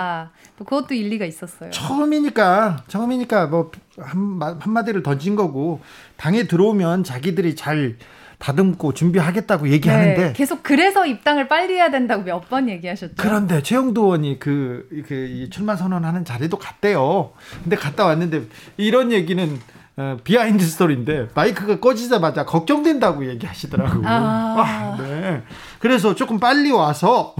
[0.59, 1.71] 또 그것도 일리가 있었어요.
[1.71, 5.81] 처음이니까 처음이니까 뭐 한, 한마디를 던진 거고
[6.17, 7.97] 당에 들어오면 자기들이 잘
[8.41, 13.15] 다듬고 준비하겠다고 얘기하는데 네, 계속 그래서 입당을 빨리 해야 된다고 몇 번 얘기하셨죠.
[13.19, 17.33] 그런데 최형두 의원이 그, 그 출마 선언하는 자리도 갔대요.
[17.63, 18.45] 근데 갔다 왔는데
[18.79, 19.59] 이런 얘기는
[19.97, 24.03] 어, behind story인데 마이크가 꺼지자마자 걱정된다고 얘기하시더라고요.
[24.07, 24.57] 아.
[24.59, 25.43] 아, 네.
[25.79, 27.35] 그래서 조금 빨리 와서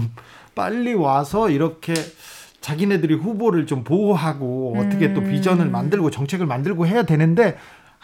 [0.55, 1.93] 빨리 와서 이렇게
[2.61, 4.79] 자기네들이 후보를 좀 보호하고 음.
[4.79, 5.71] 어떻게 또 비전을 음.
[5.71, 7.57] 만들고 정책을 만들고 해야 되는데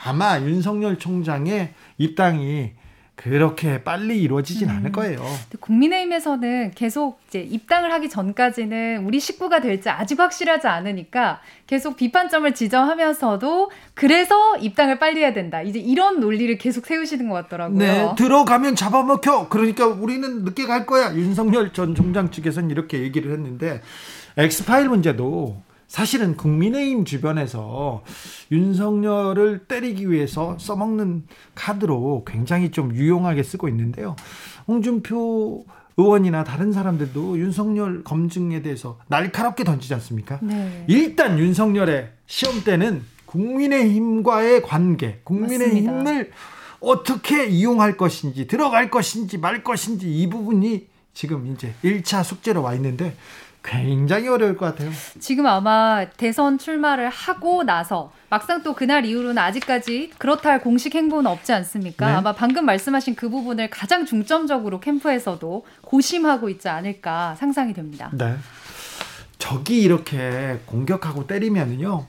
[0.04, 2.72] 아마 윤석열 총장의 입당이
[3.18, 4.76] 그렇게 빨리 이루어지진 음.
[4.78, 5.26] 않을 거예요.
[5.60, 13.72] 국민의힘에서는 계속 이제 입당을 하기 전까지는 우리 식구가 될지 아직 확실하지 않으니까 계속 비판점을 지적하면서도
[13.96, 15.64] 그래서 입당을 빨리 해야 된다.
[15.64, 17.78] 이제 이런 논리를 계속 세우시는 것 같더라고요.
[17.80, 19.50] 네, 들어가면 잡아먹혀.
[19.50, 21.16] 그러니까 우리는 늦게 갈 거야.
[21.16, 23.82] 윤석열 전 총장 측에서는 이렇게 얘기를 했는데
[24.38, 28.04] 엑스파일 문제도 사실은 국민의힘 주변에서
[28.52, 31.24] 윤석열을 때리기 위해서 써먹는
[31.56, 34.16] 카드로 굉장히 좀 유용하게 쓰고 있는데요.
[34.68, 40.40] 홍준표 의원이나 다른 사람들도 윤석열 검증에 대해서 날카롭게 던지지 않습니까?
[40.44, 40.86] 네.
[40.88, 46.38] 일단 윤석열의 시험 때는 국민의힘과의 관계, 국민의힘을 맞습니다.
[46.80, 53.16] 어떻게 이용할 것인지, 들어갈 것인지 말 것인지 이 부분이 지금 이제 1차 숙제로 와 있는데
[53.68, 54.90] 굉장히 어려울 것 같아요.
[55.20, 61.30] 지금 아마 대선 출마를 하고 나서 막상 또 그날 이후로는 아직까지 그렇다 할 공식 행보는
[61.30, 62.08] 없지 않습니까?
[62.08, 62.14] 네.
[62.14, 68.10] 아마 방금 말씀하신 그 부분을 가장 중점적으로 캠프에서도 고심하고 있지 않을까 상상이 됩니다.
[68.14, 68.38] 네.
[69.38, 72.08] 적이 이렇게 공격하고 때리면은요.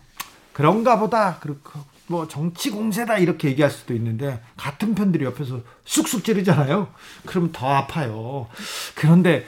[0.53, 1.39] 그런가 보다.
[1.41, 6.89] 그렇고 뭐 정치 공세다 이렇게 얘기할 수도 있는데 같은 편들이 옆에서 쑥쑥 찌르잖아요.
[7.27, 8.47] 그럼 더 아파요.
[8.95, 9.45] 그런데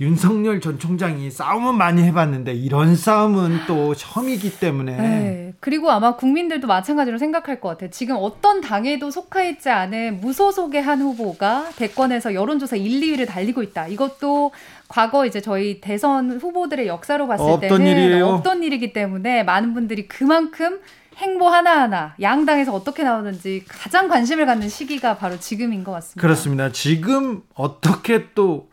[0.00, 4.96] 윤석열 전 총장이 싸움은 많이 해봤는데 이런 싸움은 또 처음이기 때문에.
[4.96, 5.54] 네.
[5.60, 7.90] 그리고 아마 국민들도 마찬가지로 생각할 것 같아요.
[7.90, 13.88] 지금 어떤 당에도 속하있지 않은 무소속의 한 후보가 대권에서 여론조사 1, 2위를 달리고 있다.
[13.88, 14.52] 이것도
[14.88, 18.26] 과거 이제 저희 대선 후보들의 역사로 봤을 없던 때는 일이에요.
[18.26, 20.80] 없던 일이기 때문에 많은 분들이 그만큼
[21.18, 26.22] 행보 하나하나 양당에서 어떻게 나오는지 가장 관심을 갖는 시기가 바로 지금인 것 같습니다.
[26.22, 26.72] 그렇습니다.
[26.72, 28.70] 지금 어떻게 또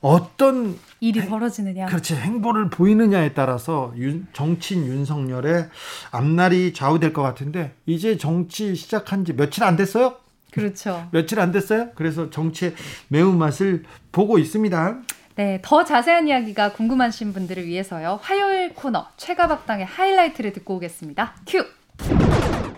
[0.00, 1.86] 어떤 일이 행, 벌어지느냐.
[1.86, 2.14] 그렇지.
[2.14, 5.68] 행보를 보이느냐에 따라서 윤, 정치인 윤석열의
[6.10, 10.14] 앞날이 좌우될 것 같은데 이제 정치 시작한 지 며칠 안 됐어요?
[10.52, 11.08] 그렇죠.
[11.12, 11.88] 며칠 안 됐어요?
[11.94, 12.74] 그래서 정치의
[13.08, 14.98] 매운맛을 보고 있습니다.
[15.36, 18.18] 네, 더 자세한 이야기가 궁금하신 분들을 위해서요.
[18.22, 21.34] 화요일 코너 최가박당의 하이라이트를 듣고 오겠습니다.
[21.46, 21.62] 큐.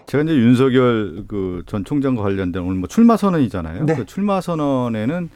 [0.07, 3.85] 제가 이제 윤석열 그 전 총장과 관련된 오늘 뭐 출마 선언이잖아요.
[3.85, 3.95] 네.
[3.95, 5.29] 그 출마 선언에는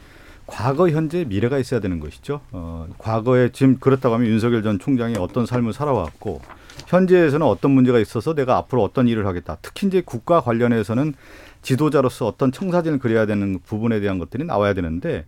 [0.47, 2.41] 과거, 현재, 미래가 있어야 되는 것이죠.
[2.51, 6.41] 어, 과거에 지금 그렇다고 하면 윤석열 전 총장이 어떤 삶을 살아왔고
[6.87, 9.59] 현재에서는 어떤 문제가 있어서 내가 앞으로 어떤 일을 하겠다.
[9.63, 11.15] 특히 이제 국가 관련해서는
[11.63, 15.25] 지도자로서 어떤 청사진을 그려야 되는 부분에 대한 것들이 나와야 되는데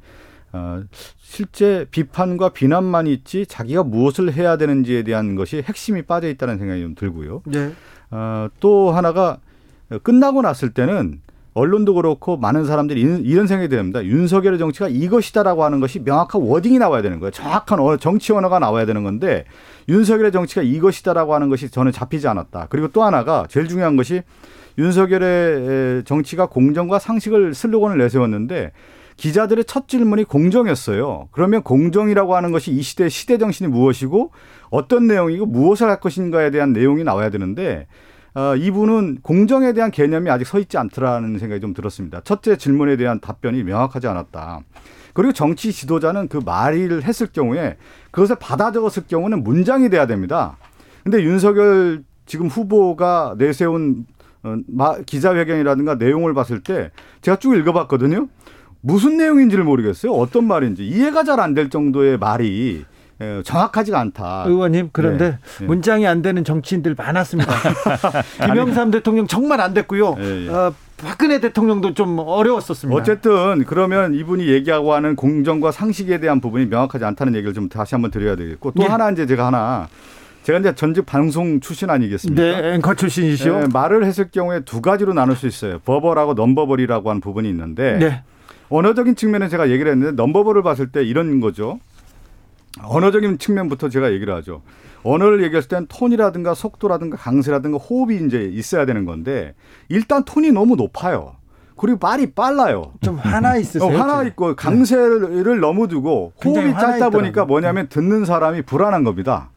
[0.52, 0.82] 어,
[1.18, 6.94] 실제 비판과 비난만 있지 자기가 무엇을 해야 되는지에 대한 것이 핵심이 빠져 있다는 생각이 좀
[6.94, 7.42] 들고요.
[7.46, 7.72] 네.
[8.10, 9.38] 어, 또 하나가
[10.02, 11.20] 끝나고 났을 때는
[11.54, 14.04] 언론도 그렇고 많은 사람들이 이런 생각이 듭니다.
[14.04, 17.30] 윤석열의 정치가 이것이다라고 하는 것이 명확한 워딩이 나와야 되는 거예요.
[17.30, 19.44] 정확한 정치 언어가 나와야 되는 건데
[19.88, 22.66] 윤석열의 정치가 이것이다라고 하는 것이 저는 잡히지 않았다.
[22.70, 24.22] 그리고 또 하나가 제일 중요한 것이
[24.78, 28.72] 윤석열의 정치가 공정과 상식을 슬로건을 내세웠는데
[29.16, 31.28] 기자들의 첫 질문이 공정이었어요.
[31.30, 34.32] 그러면 공정이라고 하는 것이 이 시대 시대 정신이 무엇이고
[34.70, 37.86] 어떤 내용이고 무엇을 할 것인가에 대한 내용이 나와야 되는데
[38.34, 42.20] 어, 이분은 공정에 대한 개념이 아직 서 있지 않더라는 생각이 좀 들었습니다.
[42.24, 44.60] 첫째 질문에 대한 답변이 명확하지 않았다.
[45.12, 47.76] 그리고 정치 지도자는 그 말을 했을 경우에
[48.10, 50.56] 그것을 받아 적었을 경우는 문장이 돼야 됩니다.
[51.04, 54.06] 근데 윤석열 지금 후보가 내세운
[54.42, 54.56] 어,
[55.06, 56.90] 기자회견이라든가 내용을 봤을 때
[57.22, 58.28] 제가 쭉 읽어봤거든요.
[58.80, 60.12] 무슨 내용인지를 모르겠어요.
[60.12, 62.84] 어떤 말인지 이해가 잘 안 될 정도의 말이 예,
[63.44, 64.44] 정확하지가 않다.
[64.46, 65.38] 의원님 그런데 네.
[65.60, 65.66] 네.
[65.66, 67.52] 문장이 안 되는 정치인들 많았습니다.
[68.46, 70.16] 김영삼 대통령 정말 안 됐고요.
[70.18, 70.48] 예, 예.
[70.48, 73.00] 어, 박근혜 대통령도 좀 어려웠었습니다.
[73.00, 78.10] 어쨌든 그러면 이분이 얘기하고 하는 공정과 상식에 대한 부분이 명확하지 않다는 얘기를 좀 다시 한번
[78.10, 78.86] 드려야 되겠고 또 예.
[78.86, 79.88] 하나 이제 제가 하나
[80.44, 82.42] 제가 이제 전직 방송 출신 아니겠습니까?
[82.42, 83.60] 네, 앵커 출신이시죠.
[83.60, 85.78] 네, 말을 했을 경우에 두 가지로 나눌 수 있어요.
[85.80, 88.22] 버벌하고 넘버벌이라고 하는 부분이 있는데 네.
[88.68, 91.80] 언어적인 측면에 제가 얘기를 했는데 넘버벌을 봤을 때 이런 거죠.
[92.82, 94.62] 언어적인 측면부터 제가 얘기를 하죠.
[95.02, 99.54] 언어를 얘기했을 땐 톤이라든가 속도라든가 강세라든가 호흡이 이제 있어야 되는 건데
[99.88, 101.36] 일단 톤이 너무 높아요.
[101.76, 102.92] 그리고 말이 빨라요.
[103.02, 103.90] 좀 하나 있으세요?
[103.90, 105.54] 어, 하나 있고 강세를 네.
[105.56, 109.50] 너무 두고 호흡이 짧다 보니까 뭐냐면 듣는 사람이 불안한 겁니다.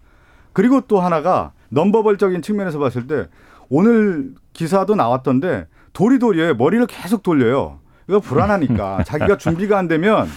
[0.54, 3.28] 그리고 또 하나가 넘버벌적인 측면에서 봤을 때
[3.70, 7.80] 오늘 기사도 나왔던데 도리도리에 머리를 계속 돌려요.
[8.10, 10.28] 이거 불안하니까 자기가 준비가 안 되면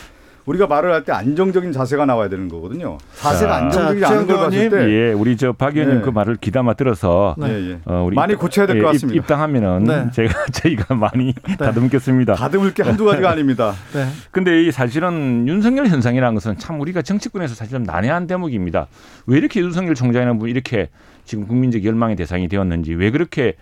[0.47, 2.99] 우리가 말을 할 때 안정적인 자세가 나와야 되는 거거든요.
[3.15, 6.03] 자세가 자, 안정적이지 않은 걸 봤을 때, 예, 우리 저 박 의원님 네.
[6.03, 7.49] 그 말을 귀담아 들어서 네.
[7.49, 7.79] 예, 예.
[7.85, 9.17] 어, 우리 많이 고쳐야 될것 예, 같습니다.
[9.19, 10.11] 입당하면은 네.
[10.13, 11.57] 제가 저희가 많이 네.
[11.57, 12.35] 다듬겠습니다.
[12.35, 13.73] 다듬을 게 한두 가지가 아닙니다.
[13.95, 14.07] 네.
[14.31, 18.87] 근데 이 사실은 윤석열 현상이라는 것은 참 우리가 정치권에서 사실 좀 난해한 대목입니다.
[19.27, 20.89] 왜 이렇게 윤석열 총장이라는 분이 이렇게
[21.25, 23.55] 지금 국민적 열망의 대상이 되었는지, 왜 그렇게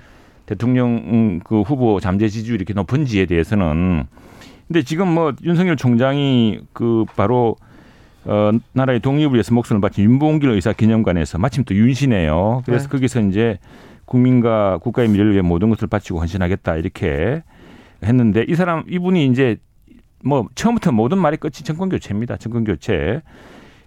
[0.46, 4.06] 대통령 음, 그 후보 잠재 지지율이 이렇게 높은지에 대해서는
[4.68, 7.56] 근데 지금 뭐 윤석열 총장이 그 바로
[8.24, 12.62] 어 나라의 독립을 위해서 목숨을 바친 윤봉길 의사 기념관에서 마침 또 윤시네요.
[12.66, 12.90] 그래서 네.
[12.90, 13.58] 거기서 이제
[14.04, 17.42] 국민과 국가의 미래를 위해 모든 것을 바치고 헌신하겠다 이렇게
[18.02, 19.56] 했는데 이 사람 이분이 이제
[20.24, 22.36] 뭐 처음부터 모든 말이 끝이 정권 교체입니다.
[22.36, 23.22] 정권 교체.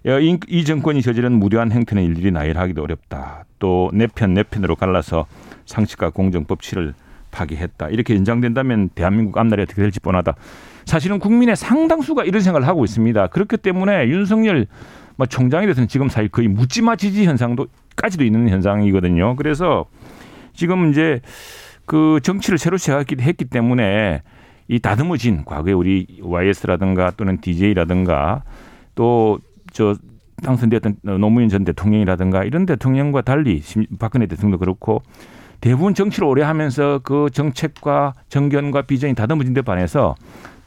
[0.03, 3.45] 이, 이 정권이 저지른 무례한 행태는 일일이 나열하기도 어렵다.
[3.59, 5.27] 또 내 편 내 편으로 갈라서
[5.65, 6.95] 상식과 공정 법치를
[7.29, 7.89] 파기했다.
[7.89, 10.33] 이렇게 연장된다면 대한민국 앞날이 어떻게 될지 뻔하다.
[10.85, 13.27] 사실은 국민의 상당수가 이런 생각을 하고 있습니다.
[13.27, 14.67] 그렇기 때문에 윤석열
[15.15, 19.35] 뭐 총장에 대해서는 지금 사실 거의 묻지마 지지 현상도 까지도 있는 현상이거든요.
[19.35, 19.85] 그래서
[20.53, 21.21] 지금 이제
[21.85, 24.21] 그 정치를 새로 시작했기 때문에
[24.67, 28.43] 이 다듬어진 과거에 우리 YS라든가 또는 DJ라든가
[28.95, 29.39] 또
[29.71, 29.95] 저
[30.43, 33.61] 당선되었던 노무현 전 대통령이라든가 이런 대통령과 달리
[33.99, 35.01] 박근혜 대통령도 그렇고
[35.59, 40.15] 대부분 정치를 오래 하면서 그 정책과 정견과 비전이 다듬어진 데 반해서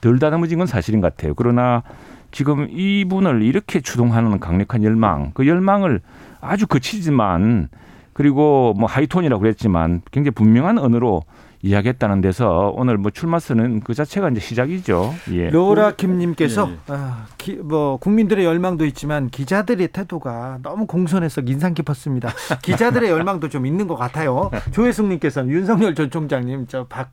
[0.05, 1.35] 덜 다듬어진 건 사실인 것 같아요.
[1.35, 1.83] 그러나
[2.31, 6.01] 지금 이분을 이렇게 추동하는 강력한 열망, 그 열망을
[6.43, 7.69] 아주 거치지만
[8.13, 11.23] 그리고 뭐 하이톤이라고 그랬지만 굉장히 분명한 언어로
[11.65, 15.15] 이야기했다는 데서 오늘 뭐 출마선은 그 자체가 이제 시작이죠.
[15.33, 15.49] 예.
[15.49, 16.79] 로라 김님께서 예, 예.
[16.89, 22.33] 아, 기, 뭐 국민들의 열망도 있지만 기자들의 태도가 너무 공손해서 인상 깊었습니다.
[22.63, 24.51] 기자들의 열망도 좀 있는 것 같아요.
[24.73, 27.11] 조혜숙님께서는 윤석열 전 총장님 저 박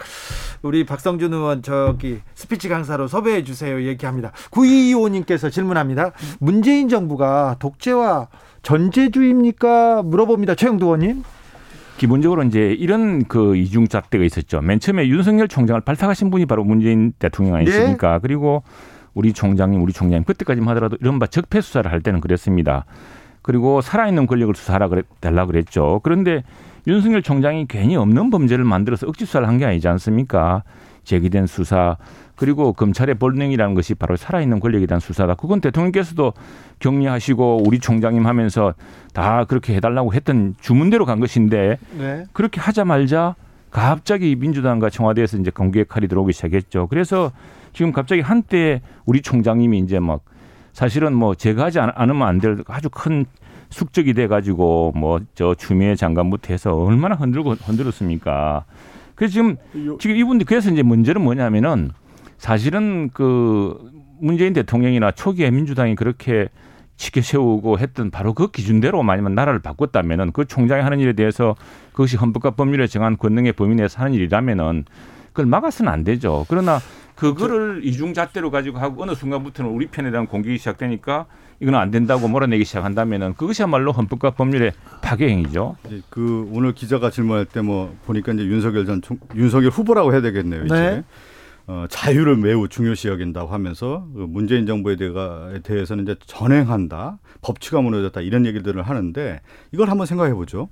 [0.62, 4.32] 우리 박성준 의원 저기 스피치 강사로 섭외해 주세요 얘기합니다.
[4.52, 6.12] 9225님께서 질문합니다.
[6.40, 8.28] 문재인 정부가 독재와
[8.62, 10.04] 전제주의입니까?
[10.04, 10.56] 물어봅니다.
[10.56, 11.24] 최영두 의원님.
[12.02, 14.60] 기본적으로 이제 이런 그 이중 잣대가 있었죠.
[14.62, 18.14] 맨 처음에 윤석열 총장을 발탁하신 분이 바로 문재인 대통령 아니십니까?
[18.14, 18.20] 네.
[18.24, 18.64] 그리고
[19.14, 22.86] 우리 총장님, 우리 총장님 그때까지만 하더라도 이른바 적폐 수사를 할 때는 그랬습니다.
[23.44, 26.00] 그리고 살아있는 권력을 수사하라 그랬, 달라 그랬죠.
[26.02, 26.44] 그런데
[26.88, 30.64] 윤석열 총장이 괜히 없는 범죄를 만들어서 억지 수사를 한 게 아니지 않습니까?
[31.04, 31.98] 제기된 수사
[32.36, 35.36] 그리고 검찰의 본능이라는 것이 바로 살아있는 권력에 대한 수사다.
[35.36, 36.34] 그건 대통령께서도
[36.80, 38.74] 격려하시고 우리 총장님 하면서
[39.14, 42.26] 다 그렇게 해달라고 했던 주문대로 간 것인데 네.
[42.34, 43.36] 그렇게 하자 말자
[43.70, 46.88] 갑자기 민주당과 청와대에서 이제 공개 칼이 들어오기 시작했죠.
[46.88, 47.32] 그래서
[47.74, 50.22] 지금 갑자기 한때 우리 총장님이 이제 막
[50.74, 53.26] 사실은 뭐 제가 하지 않으면 안 될 아주 큰
[53.70, 58.66] 숙적이 돼 가지고 뭐 저 추미애 장관부터 해서 얼마나 흔들고 흔들었습니까.
[59.22, 59.56] 그래서 지금
[60.00, 61.92] 지금 이분들 그래서 이제 문제는 뭐냐면은
[62.40, 63.78] 사실은 그
[64.20, 66.50] 문재인 대통령이나 초기에 민주당이 그렇게
[66.98, 71.56] 지켜 세우고 했던 바로 그 기준대로 만약에 나라를 바꿨다면은 그 총장이 하는 일에 대해서
[71.92, 74.86] 그것이 헌법과 법률에 정한 권능의 범위 내에서 하는 일이라면은
[75.32, 76.46] 그걸 막아서는 안 되죠.
[76.50, 76.80] 그러나
[77.16, 81.26] 그거를 이중잣대로 가지고 하고 어느 순간부터는 우리 편에 대한 공격이 시작되니까
[81.60, 84.72] 이건 안 된다고 몰아내기 시작한다면은 그것이야말로 헌법과 법률의
[85.04, 85.76] 파괴 행위죠.
[86.10, 90.66] 그 오늘 기자가 질문할 때 뭐 보니까 이제 윤석열 전 총, 윤석열 후보라고 해야 되겠네요.
[90.66, 90.74] 이제.
[90.74, 91.04] 네.
[91.68, 94.98] 어, 자유를 매우 중요시 여긴다고 하면서 그 문재인 정부에
[95.64, 99.42] 대해서는 이제 전행한다, 법치가 무너졌다 이런 얘기들을 하는데
[99.72, 100.70] 이걸 한번 생각해 보죠.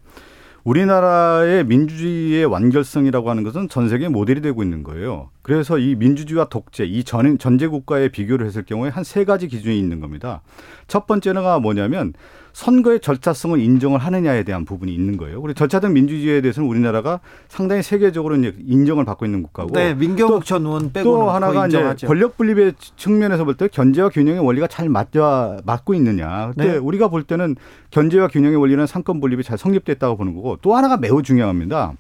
[0.63, 5.29] 우리나라의 민주주의의 완결성이라고 하는 것은 전 세계 모델이 되고 있는 거예요.
[5.41, 9.79] 그래서 이 민주주의와 독재, 이 전, 전제 국가의 비교를 했을 경우에 한 세 가지 기준이
[9.79, 10.41] 있는 겁니다.
[10.87, 12.13] 첫 번째가 뭐냐면
[12.53, 15.41] 선거의 절차성을 인정을 하느냐에 대한 부분이 있는 거예요.
[15.41, 19.71] 그리고 절차된 민주주의에 대해서는 우리나라가 상당히 세계적으로 이제 인정을 받고 있는 국가고.
[19.73, 24.39] 네, 민경욱 전 의원 빼고 또 하나가 이제 권력 분립의 측면에서 볼 때 견제와 균형의
[24.45, 26.51] 원리가 잘 맞아 맞고 있느냐.
[26.55, 26.77] 근데 네.
[26.77, 27.55] 우리가 볼 때는
[27.91, 31.93] 견제와 균형의 원리는 상권 분립이 잘 성립됐다고 보는 거고 또 하나가 매우 중요합니다.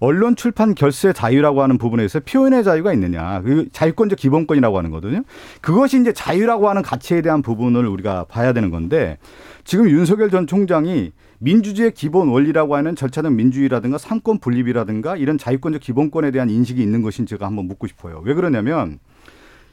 [0.00, 3.40] 언론 출판 결세 자유라고 하는 부분에서 표현의 자유가 있느냐.
[3.42, 5.22] 그 자유권적 기본권이라고 하는 거거든요.
[5.60, 9.18] 그것이 이제 자유라고 하는 가치에 대한 부분을 우리가 봐야 되는 건데
[9.64, 16.30] 지금 윤석열 전 총장이 민주주의의 기본 원리라고 하는 절차적 민주주의라든가 상권 분립이라든가 이런 자유권적 기본권에
[16.30, 18.20] 대한 인식이 있는 것인 제가 한번 묻고 싶어요.
[18.24, 18.98] 왜 그러냐면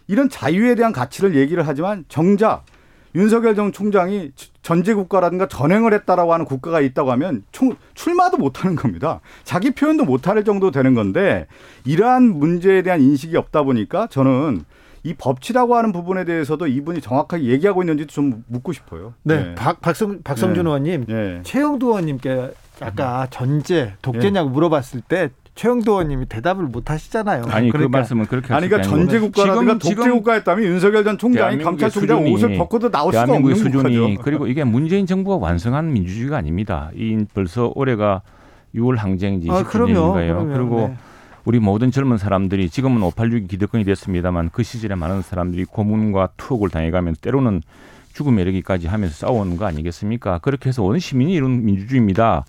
[0.08, 2.63] 이런 자유에 대한 가치를 얘기를 하지만 정작
[3.13, 9.19] 윤석열 전 총장이 전제 국가라든가 전행을 했다라고 하는 국가가 있다고 하면 총, 출마도 못하는 겁니다.
[9.43, 11.47] 자기 표현도 못할 정도 되는 건데
[11.84, 14.63] 이러한 문제에 대한 인식이 없다 보니까 저는
[15.03, 19.13] 이 법치라고 하는 부분에 대해서도 이분이 정확하게 얘기하고 있는지도 좀 묻고 싶어요.
[19.23, 19.55] 네, 네.
[19.55, 20.69] 박, 박성, 박성준 네.
[20.69, 21.39] 의원님, 네.
[21.43, 24.53] 최영두 의원님께 아까 전제 독재냐고 예.
[24.53, 27.43] 물어봤을 때 최영도 의원님이 대답을 못 하시잖아요.
[27.47, 27.79] 아니 그 그러니까.
[27.79, 32.89] 그 말씀은 그렇게 아니 그러니까 전제 국가라든가 독재 국가였다면 윤석열 전 총장이 감찰총장 옷을 벗고도
[32.89, 34.21] 나올 수가 없는 수준이 거죠.
[34.23, 36.89] 그리고 이게 문재인 정부가 완성한 민주주의가 아닙니다.
[36.95, 38.21] 이 벌써 올해가
[38.75, 40.37] 6월 항쟁이지 20주년인가요.
[40.37, 40.97] 아, 그리고 네.
[41.43, 47.15] 우리 모든 젊은 사람들이 지금은 586이 기득권이 됐습니다만 그 시절에 많은 사람들이 고문과 투옥을 당해가면
[47.21, 47.62] 때로는
[48.13, 50.39] 죽음에 이르기까지 하면서 싸우는 거 아니겠습니까?
[50.39, 52.45] 그렇게 해서 온 시민이 이룬 민주주의입니다.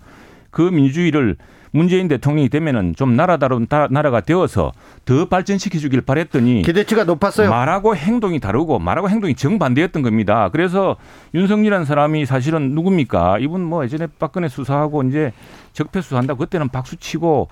[0.51, 1.37] 그 민주주의를
[1.71, 4.71] 문재인 대통령이 되면은 좀 나라다운 나라가 되어서
[5.05, 7.49] 더 발전시켜 주길 바랬더니 기대치가 높았어요.
[7.49, 10.49] 말하고 행동이 다르고 말하고 행동이 정반대였던 겁니다.
[10.51, 10.97] 그래서
[11.33, 13.39] 윤석열이라는 사람이 사실은 누굽니까?
[13.39, 15.33] 이분 뭐 예전에 박근혜 수사하고 이제
[15.73, 17.47] 적폐 수사한다 그때는 박수 치고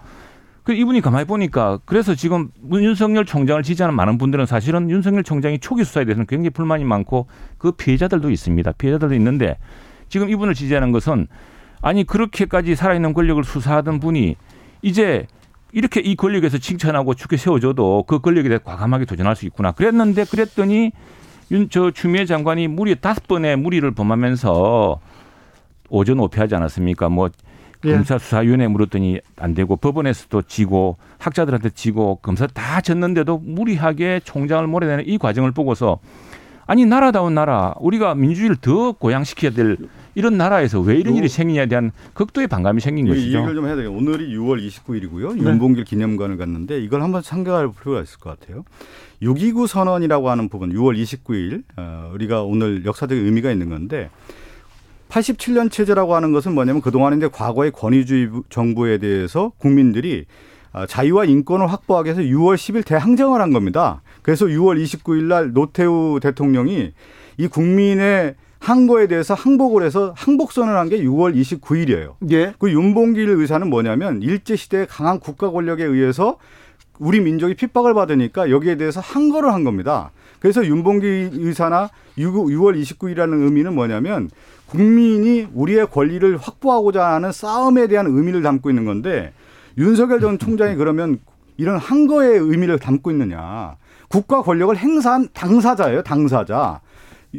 [0.64, 5.84] 그 이분이 가만히 보니까 그래서 지금 윤석열 총장을 지지하는 많은 분들은 사실은 윤석열 총장이 초기
[5.84, 8.72] 수사에 대해서는 굉장히 불만이 많고 그 피해자들도 있습니다.
[8.74, 9.58] 피해자들도 있는데
[10.08, 11.28] 지금 이분을 지지하는 것은
[11.82, 14.36] 아니 그렇게까지 살아있는 권력을 수사하던 분이
[14.84, 15.26] 이제
[15.72, 19.72] 이렇게 이 권력에서 칭찬하고 죽게 세워줘도 그 권력에 대해 과감하게 도전할 수 있구나.
[19.72, 20.92] 그랬는데 그랬더니
[21.52, 25.00] 윤 저 추미애 장관이 무리 다섯 번의 무리를 범하면서
[25.90, 27.10] 오전 오피하지 않았습니까?
[27.10, 27.30] 뭐
[27.86, 27.94] 예.
[27.94, 35.08] 검사 수사위원회 물었더니 안 되고 법원에서도 지고 학자들한테 지고 검사 다 졌는데도 무리하게 총장을 몰아내는
[35.08, 36.00] 이 과정을 보고서
[36.68, 39.78] 아니 나라다운 나라 우리가 민주주의를 더 고양시켜야 될
[40.14, 43.28] 이런 나라에서 왜 이런 일이 생기냐에 대한 극도의 반감이 생긴 것이죠.
[43.28, 45.36] 이 얘기를 좀 해야 되요 오늘이 6월 29일이고요.
[45.36, 45.50] 네.
[45.50, 48.64] 윤봉길 기념관을 갔는데 이걸 한번 참가할 필요가 있을 것 같아요.
[49.22, 54.10] 6.29 선언이라고 하는 부분 6월 29일 어, 우리가 오늘 역사적인 의미가 있는 건데
[55.12, 60.26] 87년 체제라고 하는 것은 뭐냐면 그동안 이제 과거의 권위주의 정부에 대해서 국민들이
[60.74, 64.02] 어, 자유와 인권을 확보하기 위해서 6월 10일 대항쟁을 한 겁니다.
[64.22, 66.94] 그래서 6월 29일 날 노태우 대통령이
[67.38, 72.14] 이 국민의 항거에 대해서 항복을 해서 항복선을 한 게 6월 29일이에요.
[72.32, 72.54] 예.
[72.60, 76.38] 그 윤봉길 의사는 뭐냐면 일제 시대의 강한 국가 권력에 의해서
[77.00, 80.12] 우리 민족이 핍박을 받으니까 여기에 대해서 항거를 한 겁니다.
[80.40, 84.30] 그래서 윤봉길 의사나 6 월 29일이라는 의미는 뭐냐면
[84.72, 89.34] 국민이 우리의 권리를 확보하고자 하는 싸움에 대한 의미를 담고 있는 건데
[89.78, 91.20] 윤석열 전 총장이 그러면
[91.58, 93.76] 이런 항거의 의미를 담고 있느냐.
[94.08, 96.80] 국가 권력을 행사한 당사자예요, 당사자.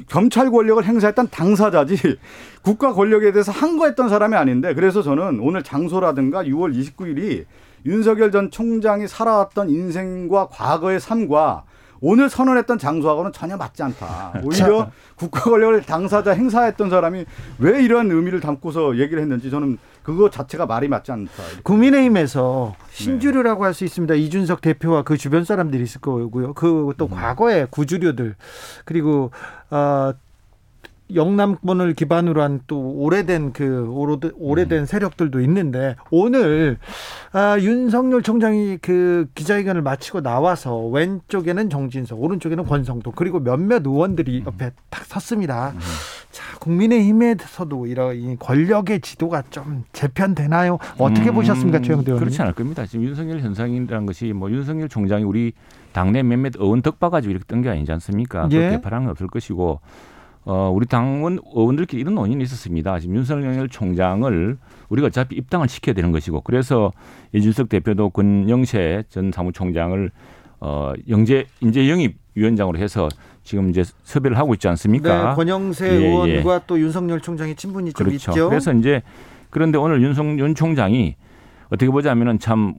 [0.08, 1.96] 검찰 권력을 행사했던 당사자지
[2.62, 7.44] 국가 권력에 대해서 항거했던 사람이 아닌데 그래서 저는 오늘 장소라든가 6월 29일이
[7.84, 11.64] 윤석열 전 총장이 살아왔던 인생과 과거의 삶과
[12.02, 14.40] 오늘 선언했던 장소하고는 전혀 맞지 않다.
[14.42, 17.24] 오히려 국가 권력을 당사자 행사했던 사람이
[17.60, 21.30] 왜 이런 의미를 담고서 얘기를 했는지 저는 그거 자체가 말이 맞지 않다.
[21.62, 23.66] 국민의힘에서 신주류라고 네.
[23.66, 24.14] 할수 있습니다.
[24.14, 26.54] 이준석 대표와 그 주변 사람들이 있을 거고요.
[26.54, 27.10] 그또 음.
[27.10, 28.34] 과거의 구주류들
[28.84, 29.30] 그리고
[29.70, 30.12] 어
[31.14, 33.86] 영남권을 기반으로 한 또 오래된 그
[34.36, 34.86] 오래된 음.
[34.86, 36.78] 세력들도 있는데 오늘
[37.32, 44.44] 아, 윤석열 총장이 그 기자회견을 마치고 나와서 왼쪽에는 정진석, 오른쪽에는 권성동 그리고 몇몇 의원들이 음.
[44.46, 45.70] 옆에 딱 섰습니다.
[45.74, 45.80] 음.
[46.30, 50.78] 자, 국민의힘에서도 이런 권력의 지도가 좀 재편되나요?
[50.98, 52.18] 어떻게 음, 보셨습니까, 최영대 의원님?
[52.20, 52.86] 그렇지 않을 겁니다.
[52.86, 55.52] 지금 윤석열 현상이라는 것이 뭐 윤석열 총장이 우리
[55.92, 58.48] 당내 몇몇 의원 덕 봐가지고 이렇게 뜬 게 아니지 않습니까?
[58.52, 58.58] 예.
[58.58, 59.80] 그렇게 바람은 없을 것이고
[60.44, 62.98] 어, 우리 당원 의원들끼리 이런 논의는 있었습니다.
[62.98, 64.56] 지금 윤석열 총장을
[64.88, 66.92] 우리가 어차피 입당을 시켜야 되는 것이고 그래서
[67.32, 70.10] 이준석 대표도 권영세 전 사무총장을
[70.60, 73.08] 어, 영재 인재 영입 위원장으로 해서
[73.44, 75.30] 지금 이제 섭외를 하고 있지 않습니까?
[75.30, 76.06] 네, 권영세 예, 예.
[76.08, 76.60] 의원과 예.
[76.66, 78.30] 또 윤석열 총장의 친분이 좀 그렇죠.
[78.32, 78.48] 있죠.
[78.48, 79.02] 그래서 이제
[79.50, 81.14] 그런데 오늘 윤석열 총장이
[81.66, 82.74] 어떻게 보자면은 참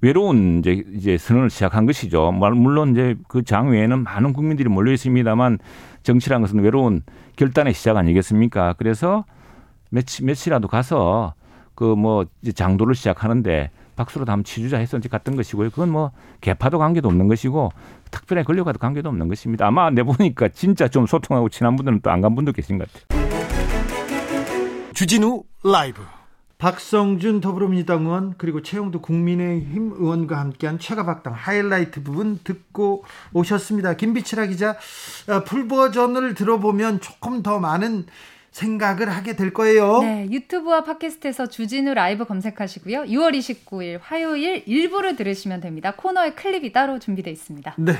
[0.00, 2.30] 외로운 이제 이제 선언을 시작한 것이죠.
[2.32, 5.58] 물론 이제 그 장 외에는 많은 국민들이 몰려 있습니다만
[6.04, 7.02] 정치란 것은 외로운
[7.36, 8.74] 결단의 시작 아니겠습니까?
[8.78, 9.24] 그래서
[9.90, 11.34] 며칠 며칠이라도 가서
[11.74, 15.70] 그 뭐 장도를 시작하는데 박수로 다음 치주자 했었지 갔던 것이고요.
[15.70, 17.72] 그건 뭐 개파도 관계도 없는 것이고
[18.10, 19.66] 특별히 권력과도 관계도 없는 것입니다.
[19.66, 23.24] 아마 내 보니까 진짜 좀 소통하고 친한 분들은 또 안 간 분도 계신 것 같아요.
[24.94, 26.00] 주진우 라이브
[26.64, 33.04] 박성준 더불어민주당 의원 그리고 최형두 국민의힘 의원과 함께한 최가박당 하이라이트 부분 듣고
[33.34, 33.96] 오셨습니다.
[33.96, 34.70] 김빛이라 기자
[35.28, 38.06] 어, 풀 버전을 들어보면 조금 더 많은
[38.50, 40.00] 생각을 하게 될 거예요.
[40.00, 43.02] 네, 유튜브와 팟캐스트에서 주진우 라이브 검색하시고요.
[43.02, 45.92] 6월 29일 화요일 일부를 들으시면 됩니다.
[45.94, 47.74] 코너에 클립이 따로 준비되어 있습니다.
[47.76, 47.92] 네.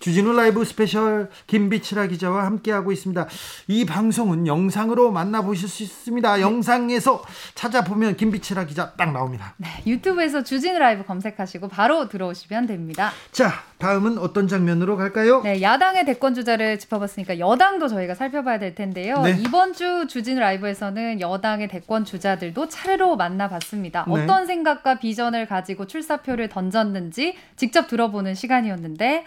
[0.00, 3.26] 주진우 라이브 스페셜 김빛이라 기자와 함께하고 있습니다.
[3.68, 6.36] 이 방송은 영상으로 만나보실 수 있습니다.
[6.36, 6.42] 네.
[6.42, 7.22] 영상에서
[7.54, 9.54] 찾아보면 김비치라 기자 딱 나옵니다.
[9.56, 13.10] 네, 유튜브에서 주진우 라이브 검색하시고 바로 들어오시면 됩니다.
[13.32, 15.40] 자, 다음은 어떤 장면으로 갈까요?
[15.42, 19.22] 네, 야당의 대권 주자를 짚어봤으니까 여당도 저희가 살펴봐야 될 텐데요.
[19.22, 19.36] 네.
[19.40, 24.04] 이번 주 주진 라이브에서는 여당의 대권 주자들도 차례로 만나봤습니다.
[24.08, 24.12] 네.
[24.12, 29.24] 어떤 생각과 비전을 가지고 출사표를 던졌는지 직접 들어보는 시간이었는데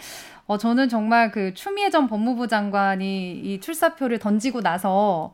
[0.51, 5.33] 어, 저는 정말 그 추미애 전 법무부 장관이 이 출사표를 던지고 나서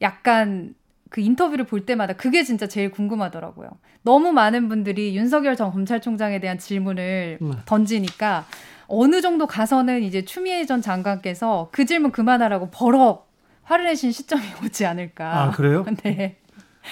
[0.00, 0.74] 약간
[1.10, 3.68] 그 인터뷰를 볼 때마다 그게 진짜 제일 궁금하더라고요.
[4.00, 7.52] 너무 많은 분들이 윤석열 전 검찰총장에 대한 질문을 음.
[7.66, 8.46] 던지니까
[8.86, 13.30] 어느 정도 가서는 이제 추미애 전 장관께서 그 질문 그만하라고 버럭
[13.64, 15.42] 화를 내신 시점이 오지 않을까.
[15.42, 15.84] 아, 그래요?
[16.04, 16.38] 네.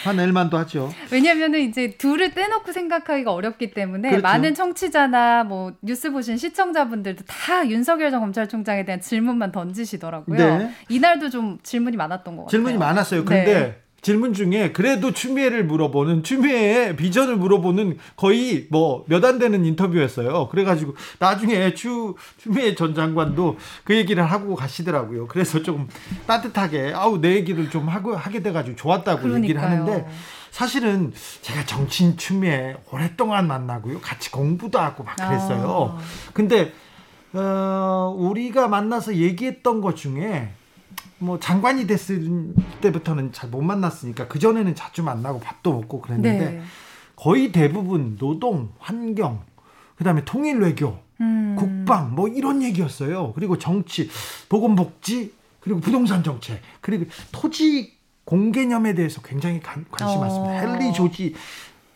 [0.02, 0.92] 화낼 만도 하죠.
[1.10, 4.22] 왜냐면은 이제 둘을 떼놓고 생각하기가 어렵기 때문에 그렇죠.
[4.22, 10.38] 많은 청취자나 뭐 뉴스 보신 시청자분들도 다 윤석열 전 검찰총장에 대한 질문만 던지시더라고요.
[10.38, 10.70] 네.
[10.88, 12.50] 이날도 좀 질문이 많았던 것 같아요.
[12.50, 13.24] 질문이 많았어요.
[13.24, 13.85] 근데 네.
[14.02, 20.48] 질문 중에 그래도 추미애를 물어보는 추미애의 비전을 물어보는 거의 뭐 몇 안 되는 인터뷰였어요.
[20.48, 25.26] 그래가지고 나중에 추 추미애 전 장관도 그 얘기를 하고 가시더라고요.
[25.26, 25.88] 그래서 조금
[26.26, 29.42] 따뜻하게 아우 내 얘기를 좀 하고 하게 돼가지고 좋았다고 그러니까요.
[29.42, 30.06] 얘기를 하는데
[30.52, 34.00] 사실은 제가 정치인 추미애 오랫동안 만나고요.
[34.00, 35.96] 같이 공부도 하고 막 그랬어요.
[35.98, 36.02] 아.
[36.32, 36.72] 근데
[37.32, 40.50] 어, 우리가 만나서 얘기했던 것 중에
[41.18, 46.62] 뭐 장관이 됐을 때부터는 잘 못 만났으니까 그 전에는 자주 만나고 밥도 먹고 그랬는데 네.
[47.14, 49.42] 거의 대부분 노동, 환경,
[49.96, 51.56] 그다음에 통일 외교, 음.
[51.58, 53.32] 국방 뭐 이런 얘기였어요.
[53.34, 54.10] 그리고 정치,
[54.48, 60.20] 보건복지, 그리고 부동산 정책, 그리고 토지 공개념에 대해서 굉장히 관, 관심 어.
[60.22, 60.62] 많습니다.
[60.62, 61.34] 헨리 조지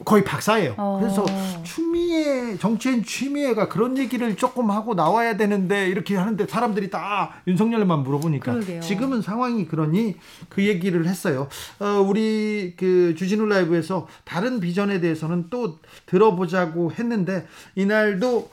[0.05, 0.75] 거의 박사예요.
[0.79, 0.99] 어.
[1.01, 1.25] 그래서
[1.63, 8.53] 추미애 정치인 추미애가 그런 얘기를 조금 하고 나와야 되는데 이렇게 하는데 사람들이 다 윤석열만 물어보니까
[8.53, 8.81] 그러게요.
[8.81, 10.17] 지금은 상황이 그러니
[10.49, 11.49] 그 얘기를 했어요.
[11.79, 18.51] 어, 우리 그 주진우 라이브에서 다른 비전에 대해서는 또 들어보자고 했는데 이날도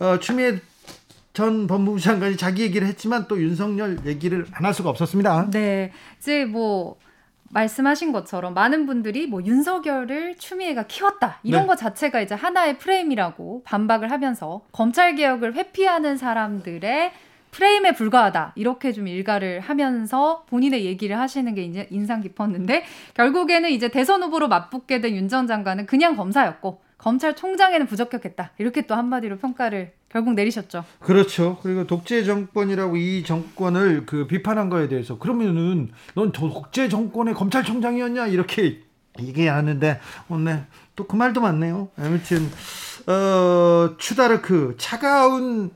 [0.00, 0.60] 어, 추미애
[1.32, 5.50] 전 법무부 장관이 자기 얘기를 했지만 또 윤석열 얘기를 안 할 수가 없었습니다.
[5.50, 5.90] 네,
[6.20, 6.96] 이제 뭐
[7.54, 11.38] 말씀하신 것처럼 많은 분들이 뭐 윤석열을 추미애가 키웠다.
[11.44, 11.66] 이런 네.
[11.68, 17.12] 것 자체가 이제 하나의 프레임이라고 반박을 하면서 검찰 개혁을 회피하는 사람들의
[17.52, 18.52] 프레임에 불과하다.
[18.56, 22.84] 이렇게 좀 일가를 하면서 본인의 얘기를 하시는 게 이제 인상 깊었는데
[23.14, 28.50] 결국에는 이제 대선 후보로 맞붙게 된 윤 전 장관은 그냥 검사였고 검찰총장에는 부적격했다.
[28.58, 30.84] 이렇게 또 한마디로 평가를 결국 내리셨죠.
[31.00, 31.58] 그렇죠.
[31.60, 38.80] 그리고 독재 정권이라고 이 정권을 그 비판한 거에 대해서 그러면은 넌 독재 정권의 검찰총장이었냐 이렇게
[39.18, 41.88] 얘기하는데 오늘 또 그 말도 맞네요.
[41.98, 42.48] 아무튼
[43.08, 45.72] 어 추다르크 차가운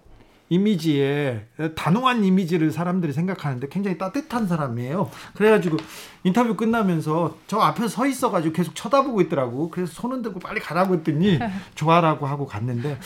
[0.51, 5.11] 이미지에 단호한 이미지를 사람들이 생각하는데 굉장히 따뜻한 사람이에요.
[5.34, 5.76] 그래가지고
[6.24, 9.70] 인터뷰 끝나면서 저 앞에 서 있어가지고 계속 쳐다보고 있더라고.
[9.70, 11.38] 그래서 손은 들고 빨리 가라고 했더니
[11.74, 12.99] 좋아라고 하고 갔는데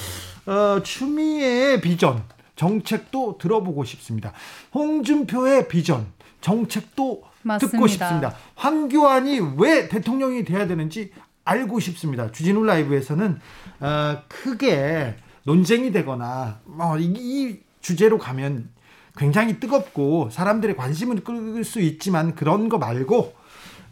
[0.47, 2.22] 어, 추미애의 비전
[2.57, 4.32] 정책도 들어보고 싶습니다.
[4.74, 6.07] 홍준표의 비전
[6.40, 7.72] 정책도 맞습니다.
[7.72, 8.34] 듣고 싶습니다.
[8.55, 11.12] 황교안이 왜 대통령이 돼야 되는지
[11.45, 12.30] 알고 싶습니다.
[12.30, 13.40] 주진우 라이브에서는
[13.80, 18.70] 어, 크게 논쟁이 되거나 뭐 이, 이 주제로 가면
[19.16, 23.34] 굉장히 뜨겁고 사람들의 관심을 끌 수 있지만 그런 거 말고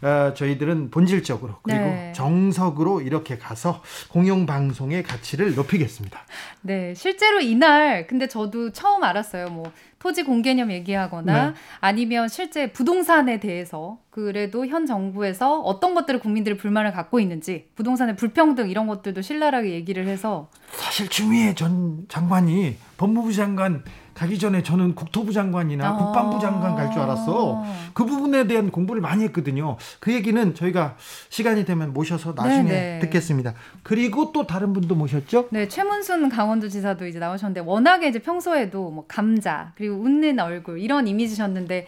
[0.01, 2.11] 어, 저희들은 본질적으로 그리고 네.
[2.15, 6.19] 정석으로 이렇게 가서 공영 방송의 가치를 높이겠습니다.
[6.61, 9.49] 네, 실제로 이날 근데 저도 처음 알았어요.
[9.49, 11.53] 뭐 토지 공개념 얘기하거나 네.
[11.79, 18.69] 아니면 실제 부동산에 대해서 그래도 현 정부에서 어떤 것들을 국민들이 불만을 갖고 있는지 부동산의 불평등
[18.71, 23.83] 이런 것들도 신랄하게 얘기를 해서 사실 추미애 전 장관이 법무부 장관
[24.13, 25.97] 가기 전에 저는 국토부 장관이나 어.
[25.97, 27.63] 국방부 장관 갈 줄 알았어.
[27.93, 29.77] 그 부분에 대한 공부를 많이 했거든요.
[29.99, 30.95] 그 얘기는 저희가
[31.29, 32.69] 시간이 되면 모셔서 나중에 네네.
[32.69, 32.99] 네.
[32.99, 33.53] 듣겠습니다.
[33.83, 35.47] 그리고 또 다른 분도 모셨죠?
[35.51, 41.87] 네, 최문순 강원도지사도 이제 나오셨는데 워낙에 이제 평소에도 뭐 감자 그리고 웃는 얼굴 이런 이미지셨는데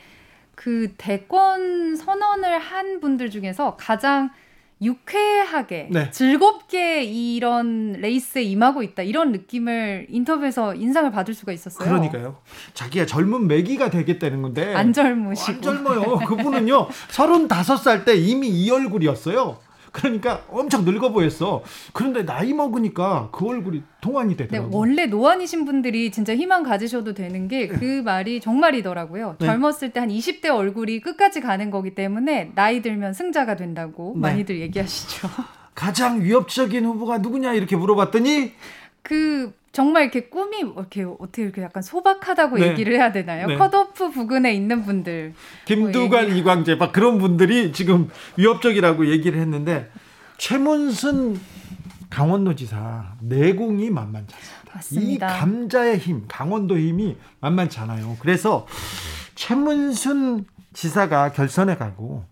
[0.55, 4.29] 그 대권 선언을 한 분들 중에서 가장
[4.83, 6.11] 유쾌하게 네.
[6.11, 11.87] 즐겁게 이런 레이스에 임하고 있다 이런 느낌을 인터뷰에서 인상을 받을 수가 있었어요.
[11.87, 12.37] 그러니까요.
[12.73, 16.17] 자기가 젊은 매기가 되겠다는 건데 안 젊으시고 안 젊어요.
[16.27, 19.57] 그분은요 35살 때 이미 이 얼굴이었어요.
[19.93, 21.63] 그러니까 엄청 늙어 보였어.
[21.93, 24.69] 그런데 나이 먹으니까 그 얼굴이 동안이 되더라고요.
[24.69, 28.01] 네, 원래 노안이신 분들이 진짜 희망 가지셔도 되는 게그 네.
[28.01, 29.37] 말이 정말이더라고요.
[29.39, 29.45] 네.
[29.45, 34.21] 젊었을 때 한 20대 얼굴이 끝까지 가는 거기 때문에 나이 들면 승자가 된다고 네.
[34.21, 35.29] 많이들 얘기하시죠.
[35.75, 38.51] 가장 위협적인 후보가 누구냐 이렇게 물어봤더니
[39.03, 42.69] 그 정말 이렇게 꿈이 이렇게 어떻게 이렇게 약간 소박하다고 네.
[42.69, 43.47] 얘기를 해야 되나요?
[43.47, 43.57] 네.
[43.57, 45.33] 컷오프 부근에 있는 분들.
[45.65, 49.91] 김두관, 뭐 이광재 막 그런 분들이 지금 위협적이라고 얘기를 했는데
[50.37, 51.39] 최문순
[52.09, 54.71] 강원도지사 내공이 만만치 않습니다.
[54.75, 55.35] 맞습니다.
[55.35, 58.15] 이 감자의 힘, 강원도 힘이 만만치 않아요.
[58.19, 58.67] 그래서
[59.35, 62.25] 최문순 지사가 결선에 가고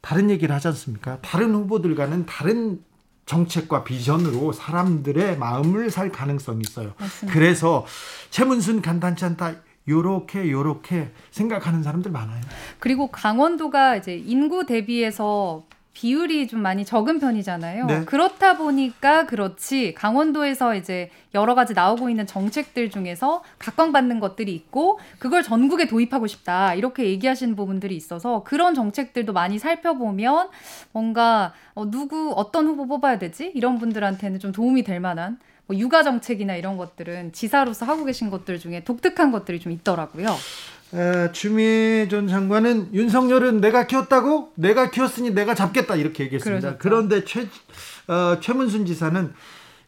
[0.00, 1.18] 다른 얘기를 하지 않습니까?
[1.20, 2.80] 다른 후보들과는 다른
[3.28, 6.94] 정책과 비전으로 사람들의 마음을 살 가능성이 있어요.
[6.98, 7.38] 맞습니다.
[7.38, 7.84] 그래서
[8.30, 9.52] 최문순 간단치 않다.
[9.86, 12.40] 요렇게 요렇게 생각하는 사람들 많아요.
[12.78, 15.62] 그리고 강원도가 이제 인구 대비해서
[15.98, 17.86] 비율이 좀 많이 적은 편이잖아요.
[17.86, 18.04] 네.
[18.04, 25.42] 그렇다 보니까 그렇지 강원도에서 이제 여러 가지 나오고 있는 정책들 중에서 각광받는 것들이 있고 그걸
[25.42, 30.50] 전국에 도입하고 싶다 이렇게 얘기하시는 부분들이 있어서 그런 정책들도 많이 살펴보면
[30.92, 35.36] 뭔가 어, 누구 어떤 후보 뽑아야 되지 이런 분들한테는 좀 도움이 될 만한
[35.66, 40.28] 뭐 육아 정책이나 이런 것들은 지사로서 하고 계신 것들 중에 독특한 것들이 좀 있더라고요.
[40.94, 46.76] 에, 추미애 전 장관은 윤석열은 내가 키웠다고 내가 키웠으니 내가 잡겠다 이렇게 얘기했습니다.
[46.78, 46.78] 그러셨죠.
[46.80, 47.46] 그런데 최
[48.12, 49.32] 어, 최문순 지사는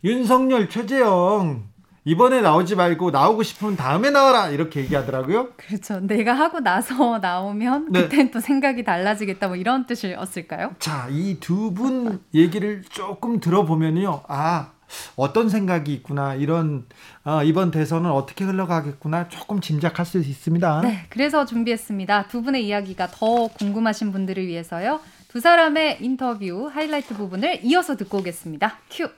[0.05, 1.69] 윤석열 최재형
[2.05, 5.51] 이번에 나오지 말고 나오고 싶으면 다음에 나와라 이렇게 얘기하더라고요.
[5.57, 6.01] 그렇죠.
[6.01, 8.03] 내가 하고 나서 나오면 네.
[8.03, 10.75] 그땐 또 생각이 달라지겠다 뭐 이런 뜻이었을까요?
[10.79, 14.23] 자, 이 두 분 얘기를 조금 들어보면요.
[14.29, 14.71] 아,
[15.17, 16.87] 어떤 생각이 있구나 이런
[17.25, 20.81] 어, 이번 대선은 어떻게 흘러가겠구나 조금 짐작할 수 있습니다.
[20.83, 22.29] 네, 그래서 준비했습니다.
[22.29, 25.01] 두 분의 이야기가 더 궁금하신 분들을 위해서요.
[25.29, 28.79] 두 사람의 인터뷰 하이라이트 부분을 이어서 듣고 오겠습니다.
[28.91, 29.09] 큐.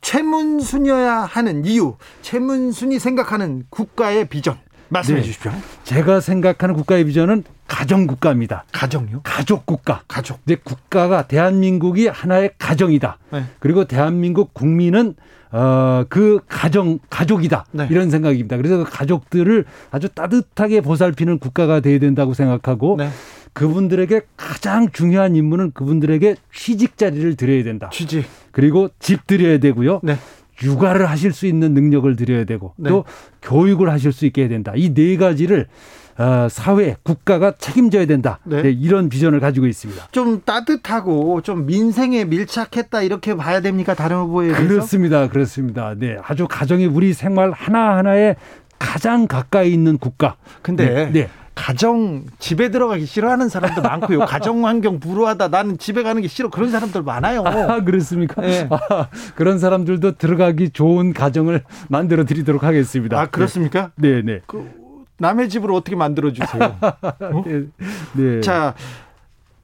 [0.00, 4.58] 최문순이어야 하는 이유, 최문순이 생각하는 국가의 비전.
[4.88, 5.24] 말씀해 네.
[5.26, 5.52] 주십시오.
[5.84, 8.64] 제가 생각하는 국가의 비전은 가정 국가입니다.
[8.72, 9.20] 가정요?
[9.22, 10.02] 가족 국가.
[10.08, 10.40] 가족.
[10.46, 13.18] 이제 국가가 대한민국이 하나의 가정이다.
[13.32, 13.44] 네.
[13.60, 15.14] 그리고 대한민국 국민은
[15.52, 17.66] 어, 그 가정, 가족이다.
[17.72, 17.86] 네.
[17.90, 18.56] 이런 생각입니다.
[18.56, 23.08] 그래서 그 가족들을 아주 따뜻하게 보살피는 국가가 돼야 된다고 생각하고 네.
[23.52, 27.88] 그분들에게 가장 중요한 임무는 그분들에게 취직 자리를 드려야 된다.
[27.92, 28.26] 취직.
[28.50, 30.00] 그리고 집 드려야 되고요.
[30.02, 30.16] 네.
[30.62, 32.90] 육아를 하실 수 있는 능력을 드려야 되고 네.
[32.90, 33.04] 또
[33.42, 34.72] 교육을 하실 수 있게 해야 된다.
[34.76, 35.66] 이 네 가지를
[36.18, 38.40] 어, 사회, 국가가 책임져야 된다.
[38.44, 38.62] 네.
[38.62, 40.08] 네, 이런 비전을 가지고 있습니다.
[40.10, 43.94] 좀 따뜻하고 좀 민생에 밀착했다 이렇게 봐야 됩니까?
[43.94, 44.66] 다른 후보에 비해서?
[44.66, 45.28] 그렇습니다.
[45.28, 45.94] 그렇습니다.
[45.96, 48.34] 네, 아주 가정이 우리 생활 하나 하나에
[48.78, 50.36] 가장 가까이 있는 국가.
[50.62, 51.10] 근데 네.
[51.12, 51.28] 네.
[51.54, 54.20] 가정 집에 들어가기 싫어하는 사람도 많고요.
[54.20, 55.48] 가정 환경 불우하다.
[55.48, 56.50] 나는 집에 가는 게 싫어.
[56.50, 57.42] 그런 사람들 많아요.
[57.44, 58.42] 아, 그렇습니까?
[58.42, 58.68] 네.
[58.70, 63.20] 아, 그런 사람들도 들어가기 좋은 가정을 만들어 드리도록 하겠습니다.
[63.20, 63.90] 아, 그렇습니까?
[63.96, 64.40] 네, 네.
[64.46, 64.70] 그,
[65.18, 66.76] 남의 집을 어떻게 만들어 주세요?
[66.80, 67.44] 어?
[67.44, 67.64] 네,
[68.14, 68.40] 네.
[68.40, 68.74] 자,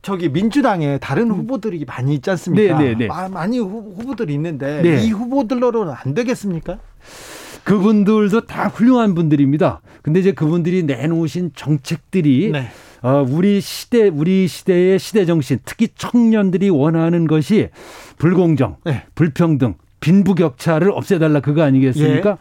[0.03, 2.79] 저기 민주당에 다른 후보들이 많이 있지 않습니까?
[2.79, 3.09] 네, 네, 네.
[3.11, 5.03] 아, 많이 후보들이 있는데 네.
[5.03, 6.79] 이 후보들로는 안 되겠습니까?
[7.65, 9.81] 그분들도 다 훌륭한 분들입니다.
[10.03, 12.69] 근데 이제 그분들이 내놓으신 정책들이 네.
[13.03, 17.69] 어, 우리 시대, 우리 시대의 시대 정신, 특히 청년들이 원하는 것이
[18.19, 19.05] 불공정, 네.
[19.15, 22.31] 불평등, 빈부격차를 없애달라 그거 아니겠습니까?
[22.31, 22.37] 예.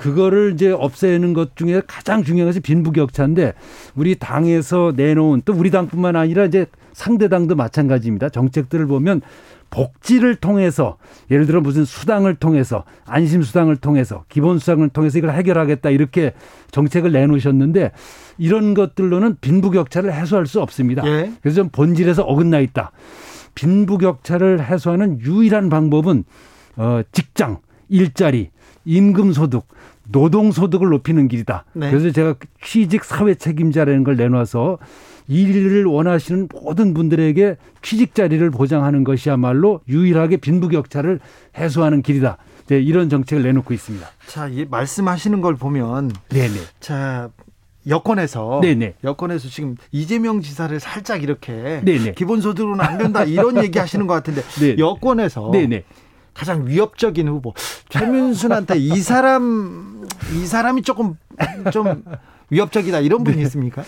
[0.00, 3.52] 그거를 이제 없애는 것 중에 가장 중요한 것이 빈부격차인데
[3.94, 8.30] 우리 당에서 내놓은 또 우리 당뿐만 아니라 이제 상대 당도 마찬가지입니다.
[8.30, 9.20] 정책들을 보면
[9.68, 10.96] 복지를 통해서
[11.30, 16.32] 예를 들어 무슨 수당을 통해서 안심 수당을 통해서 기본 수당을 통해서 이걸 해결하겠다 이렇게
[16.70, 17.92] 정책을 내놓으셨는데
[18.38, 21.06] 이런 것들로는 빈부격차를 해소할 수 없습니다.
[21.06, 21.30] 예.
[21.42, 22.92] 그래서 좀 본질에서 어긋나 있다.
[23.54, 26.24] 빈부격차를 해소하는 유일한 방법은
[26.76, 27.58] 어 직장,
[27.90, 28.50] 일자리,
[28.86, 29.66] 임금 소득,
[30.10, 31.64] 노동 소득을 높이는 길이다.
[31.74, 31.90] 네.
[31.90, 34.78] 그래서 제가 취직 사회 책임자라는 걸 내놔서
[35.28, 41.20] 일을 원하시는 모든 분들에게 취직 자리를 보장하는 것이야말로 유일하게 빈부격차를
[41.56, 42.38] 해소하는 길이다.
[42.66, 44.06] 네, 이런 정책을 내놓고 있습니다.
[44.26, 46.54] 자, 이 말씀하시는 걸 보면 네네.
[46.80, 47.30] 자,
[47.86, 48.94] 여권에서 네네.
[49.02, 52.12] 여권에서 지금 이재명 지사를 살짝 이렇게 네네.
[52.12, 55.84] 기본소득으로는 안 된다 이런 얘기 하시는 것 같은데 네 여권에서 네네.
[56.40, 57.52] 가장 위협적인 후보
[57.90, 61.18] 최민순한테 이 사람 이 사람이 조금
[61.70, 62.02] 좀
[62.48, 63.42] 위협적이다 이런 분이 네.
[63.42, 63.84] 있습니까?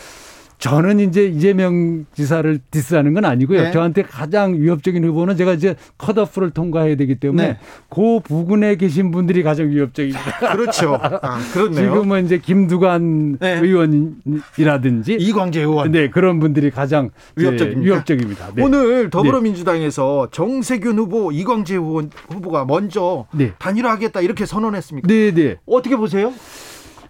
[0.62, 3.62] 저는 이제 이재명 지사를 디스하는 건 아니고요.
[3.62, 3.70] 네.
[3.72, 7.58] 저한테 가장 위협적인 후보는 제가 이제 컷오프를 통과해야 되기 때문에 네.
[7.90, 10.22] 그 부근에 계신 분들이 가장 위협적입니다.
[10.54, 11.00] 그렇죠.
[11.02, 11.92] 아, 그렇네요.
[11.92, 13.58] 지금은 이제 김두관 네.
[13.58, 17.80] 의원이라든지 이광재 의원 네 그런 분들이 가장 위협적입니다.
[17.80, 18.52] 위협적입니다.
[18.54, 18.62] 네.
[18.62, 23.50] 오늘 더불어민주당에서 정세균 후보, 이광재 후보가 먼저 네.
[23.58, 25.08] 단일화하겠다 이렇게 선언했습니까?
[25.08, 25.56] 네, 네.
[25.66, 26.32] 어떻게 보세요?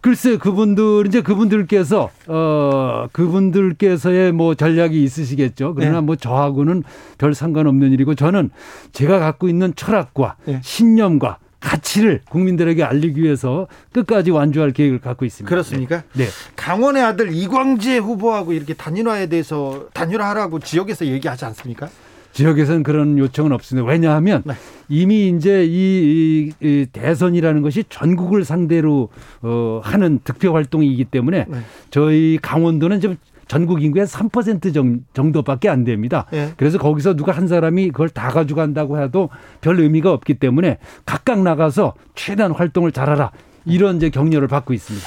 [0.02, 5.74] 글쎄 그분들 이제 그분들께서 어 그분들께서의 뭐 전략이 있으시겠죠.
[5.74, 6.06] 그러나 네.
[6.06, 6.82] 뭐 저하고는
[7.18, 8.50] 별 상관없는 일이고 저는
[8.92, 10.60] 제가 갖고 있는 철학과 네.
[10.62, 15.48] 신념과 가치를 국민들에게 알리기 위해서 끝까지 완주할 계획을 갖고 있습니다.
[15.48, 16.02] 그렇습니까?
[16.14, 16.24] 네.
[16.24, 16.30] 네.
[16.56, 21.88] 강원의 아들 이광재 후보하고 이렇게 단일화에 대해서 단일화하라고 지역에서 얘기하지 않습니까?
[22.32, 23.88] 지역에서는 그런 요청은 없습니다.
[23.88, 24.54] 왜냐하면 네.
[24.88, 29.08] 이미 이제 이, 이, 이, 대선이라는 것이 전국을 상대로
[29.42, 31.58] 어, 하는 득표 활동이기 때문에 네.
[31.90, 33.16] 저희 강원도는 좀
[33.48, 36.26] 전국 인구의 3% 정도밖에 안 됩니다.
[36.32, 36.52] 예.
[36.56, 39.28] 그래서 거기서 누가 한 사람이 그걸 다 가져간다고 해도
[39.60, 43.30] 별 의미가 없기 때문에 각각 나가서 최대한 활동을 잘하라.
[43.66, 45.06] 이런 이제 격려를 받고 있습니다.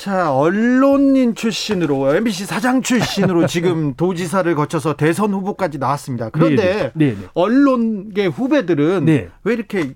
[0.00, 6.30] 자, 언론인 출신으로 MBC 사장 출신으로 지금 도지사를 거쳐서 대선 후보까지 나왔습니다.
[6.30, 6.92] 그런데 네네.
[6.94, 7.14] 네네.
[7.20, 7.26] 네.
[7.34, 9.28] 언론계 후배들은 네.
[9.44, 9.92] 왜 이렇게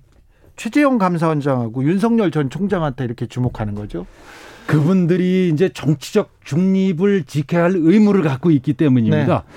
[0.56, 4.04] 최재형 감사원장하고 윤석열 전 총장한테 이렇게 주목하는 거죠?
[4.66, 9.44] 그분들이 이제 정치적 중립을 지켜야 할 의무를 갖고 있기 때문입니다.
[9.48, 9.54] 네.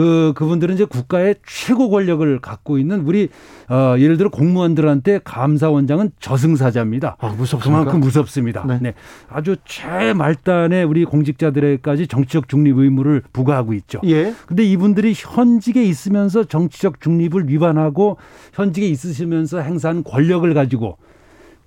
[0.00, 3.28] 그 그분들은 이제 국가의 최고 권력을 갖고 있는 우리
[3.68, 7.18] 어 예를 들어 공무원들한테 감사원장은 저승사자입니다.
[7.20, 7.80] 아, 무섭습니까?
[7.80, 8.64] 그만큼 무섭습니다.
[8.66, 8.78] 네.
[8.80, 8.94] 네.
[9.28, 14.00] 아주 최말단의 우리 공직자들에까지 정치적 중립 의무를 부과하고 있죠.
[14.06, 14.32] 예.
[14.46, 18.16] 근데 이분들이 현직에 있으면서 정치적 중립을 위반하고
[18.54, 20.96] 현직에 있으시면서 행사한 권력을 가지고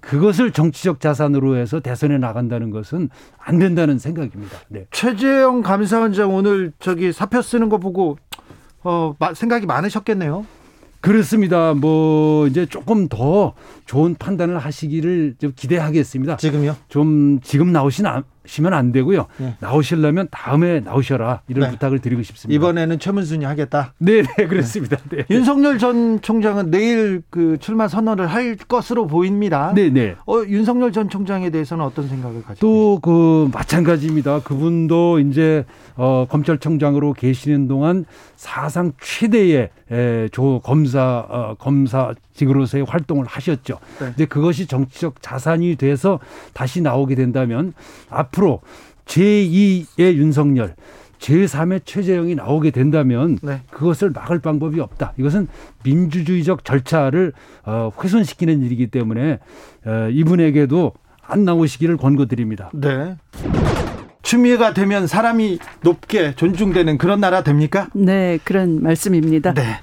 [0.04, 4.58] 그것을 정치적 자산으로 해서 대선에 나간다는 것은 안 된다는 생각입니다.
[4.68, 4.86] 네.
[4.91, 8.18] 최재형 감사원장 오늘 저기 사표 쓰는 거 보고
[8.84, 10.45] 어, 생각이 많으셨겠네요.
[10.99, 11.74] 그렇습니다.
[11.74, 13.54] 뭐 이제 조금 더
[13.86, 16.38] 좋은 판단을 하시기를 좀 기대하겠습니다.
[16.38, 16.76] 지금요?
[16.88, 18.06] 좀 지금 나오신
[18.46, 19.28] 시면 안 되고요.
[19.38, 19.56] 네.
[19.60, 21.72] 나오시려면 다음에 나오셔라 이런 네.
[21.72, 22.56] 부탁을 드리고 싶습니다.
[22.56, 23.94] 이번에는 최문순이 하겠다.
[24.00, 24.98] 네, 네 그렇습니다.
[25.10, 25.26] 네.
[25.30, 29.74] 윤석열 전 총장은 내일 그 출마 선언을 할 것으로 보입니다.
[29.76, 30.16] 네, 네.
[30.26, 32.60] 어, 윤석열 전 총장에 대해서는 어떤 생각을 가지고?
[32.60, 34.39] 또 그 마찬가지입니다.
[34.39, 35.66] 그분도 이제
[35.96, 38.06] 어, 검찰총장으로 계시는 동안
[38.38, 43.80] 사상 최대의 에, 조 검사 어, 검사직으로서의 활동을 하셨죠.
[44.00, 44.12] 네.
[44.16, 46.20] 이제 그것이 정치적 자산이 돼서
[46.54, 47.74] 다시 나오게 된다면
[48.10, 48.61] 앞 으로
[49.05, 50.75] 제2의 윤석열,
[51.19, 53.61] 제3의 최재형이 나오게 된다면 네.
[53.71, 55.13] 그것을 막을 방법이 없다.
[55.17, 55.47] 이것은
[55.84, 57.34] 민주주의적 절차를
[57.65, 59.39] 어, 훼손시키는 일이기 때문에
[59.86, 60.91] 어, 이분에게도
[61.25, 62.69] 안 나오시기를 권고드립니다.
[62.73, 63.15] 네.
[64.21, 67.88] 추미애가 되면 사람이 높게 존중되는 그런 나라 됩니까?
[67.93, 69.53] 네, 그런 말씀입니다.
[69.53, 69.79] 네.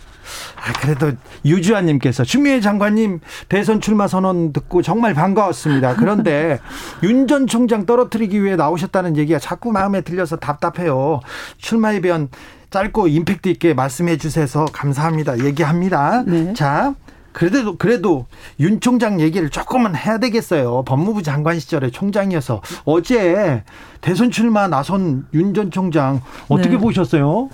[0.57, 1.13] 아, 그래도
[1.45, 5.97] 유주아님께서 추미애 장관님 대선 출마 선언 듣고 정말 반가웠습니다.
[5.97, 6.59] 그런데
[7.03, 11.21] 윤 전 총장 떨어뜨리기 위해 나오셨다는 얘기가 자꾸 마음에 들려서 답답해요.
[11.59, 12.29] 출마에 대한
[12.71, 15.45] 짧고 임팩트 있게 말씀해 주셔서 감사합니다.
[15.45, 16.23] 얘기합니다.
[16.27, 16.53] 네.
[16.55, 16.95] 자,
[17.33, 18.27] 그래도 그래도
[18.59, 20.83] 윤 총장 얘기를 조금은 해야 되겠어요.
[20.85, 23.63] 법무부 장관 시절에 총장이어서 어제
[24.01, 26.79] 대선 출마 나선 윤 전 총장 어떻게 네.
[26.79, 27.49] 보셨어요?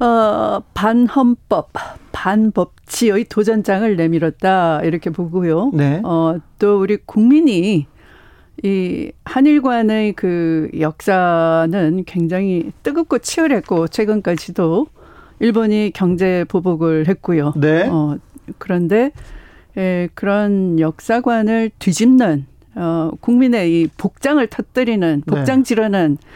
[0.00, 1.72] 어, 반헌법,
[2.12, 5.70] 반법치의 도전장을 내밀었다 이렇게 보고요.
[5.74, 6.00] 네.
[6.04, 7.86] 어, 또 우리 국민이
[8.62, 14.86] 이 한일 관의 그 역사는 굉장히 뜨겁고 치열했고 최근까지도
[15.38, 17.54] 일본이 경제 보복을 했고요.
[17.56, 17.88] 네.
[17.88, 18.18] 어,
[18.58, 19.12] 그런데
[19.76, 26.26] 에, 그런 역사관을 뒤집는 어, 국민의 이 복장을 터뜨리는 복장 지르는 네.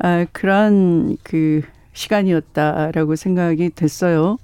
[0.00, 1.62] 아, 그런 그
[1.98, 4.38] 시간이었다라고 생각이 됐어요.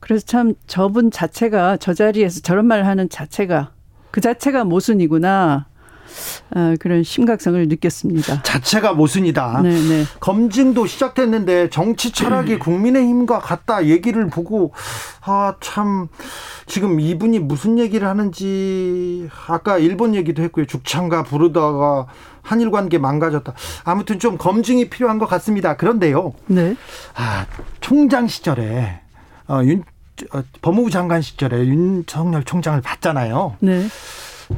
[0.00, 3.70] 그래서 참 저분 자체가 저 자리에서 저런 말을 하는 자체가
[4.10, 5.66] 그 자체가 모순이구나.
[6.54, 8.42] 아, 그런 심각성을 느꼈습니다.
[8.42, 9.60] 자체가 모순이다.
[9.62, 9.88] 네네.
[9.88, 10.04] 네.
[10.20, 12.58] 검증도 시작됐는데 정치 철학이 음.
[12.58, 14.72] 국민의힘과 같다 얘기를 보고
[15.20, 16.08] 아 참
[16.66, 20.64] 지금 이분이 무슨 얘기를 하는지 아까 일본 얘기도 했고요.
[20.64, 22.06] 죽창가 부르다가
[22.48, 23.52] 한일 관계 망가졌다.
[23.84, 25.76] 아무튼 좀 검증이 필요한 것 같습니다.
[25.76, 26.32] 그런데요.
[26.46, 26.74] 네.
[27.14, 27.46] 아
[27.80, 29.00] 총장 시절에
[29.48, 29.82] 어, 윤
[30.32, 33.56] 어, 법무부 장관 시절에 윤석열 총장을 봤잖아요.
[33.60, 33.86] 네.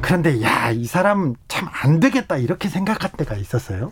[0.01, 3.91] 그런데 야, 이 사람 참 안 되겠다 이렇게 생각할 때가 있었어요.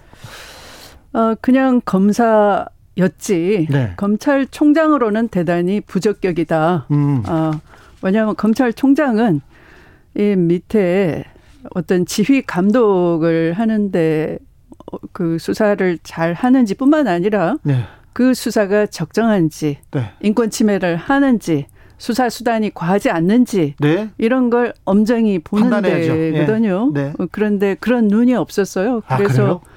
[1.13, 2.65] 어, 그냥 검사
[2.97, 3.67] 였지.
[3.69, 3.93] 네.
[3.97, 6.87] 검찰총장으로는 대단히 부적격이다.
[6.91, 7.23] 음.
[7.27, 7.51] 어,
[8.01, 9.41] 왜냐하면 검찰총장은
[10.15, 11.25] 이 밑에
[11.75, 14.37] 어떤 지휘 감독을 하는데
[14.91, 17.83] 어, 그 수사를 잘 하는지 뿐만 아니라 네.
[18.13, 20.11] 그 수사가 적정한지 네.
[20.21, 24.09] 인권 침해를 하는지 수사 수단이 과하지 않는지 네.
[24.17, 26.91] 이런 걸 엄정히 보는 데거든요.
[26.95, 26.99] 예.
[26.99, 27.13] 네.
[27.19, 29.01] 어, 그런데 그런 눈이 없었어요.
[29.07, 29.69] 아, 그래서 아,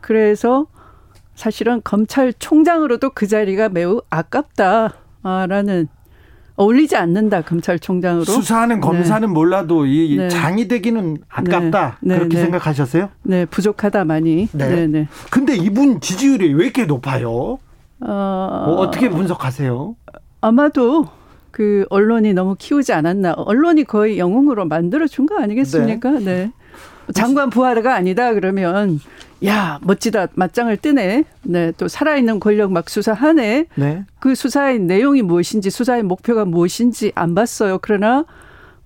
[0.00, 0.66] 그래서
[1.34, 5.88] 사실은 검찰총장으로도 그 자리가 매우 아깝다라는
[6.56, 9.32] 어울리지 않는다 검찰총장으로 수사하는 검사는 네.
[9.32, 10.28] 몰라도 이 네.
[10.28, 12.14] 장이 되기는 아깝다 네.
[12.14, 12.42] 네 그렇게 네.
[12.42, 13.08] 생각하셨어요?
[13.22, 14.48] 네 부족하다 많이.
[14.52, 14.86] 네.
[14.86, 15.08] 네.
[15.30, 17.58] 근데 이분 지지율이 왜 이렇게 높아요?
[18.00, 18.64] 어...
[18.66, 19.96] 뭐 어떻게 분석하세요?
[20.42, 21.08] 아마도
[21.50, 23.32] 그 언론이 너무 키우지 않았나.
[23.36, 26.10] 언론이 거의 영웅으로 만들어 준 거 아니겠습니까?
[26.10, 26.20] 네.
[26.24, 26.52] 네.
[27.14, 28.98] 장관 부하가 아니다 그러면
[29.46, 31.24] 야 멋지다 맞짱을 뜨네.
[31.42, 33.66] 네, 또 살아있는 권력 막 수사하네.
[33.74, 34.04] 네.
[34.20, 37.78] 그 수사의 내용이 무엇인지 수사의 목표가 무엇인지 안 봤어요.
[37.80, 38.24] 그러나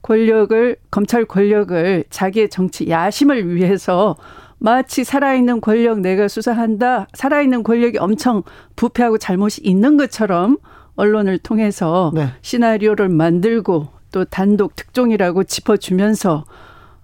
[0.02, 4.16] 권력을 검찰 권력을 자기의 정치 야심을 위해서
[4.58, 7.06] 마치 살아있는 권력 내가 수사한다.
[7.14, 8.42] 살아있는 권력이 엄청
[8.76, 10.58] 부패하고 잘못이 있는 것처럼
[10.96, 12.28] 언론을 통해서 네.
[12.42, 16.44] 시나리오를 만들고 또 단독 특종이라고 짚어주면서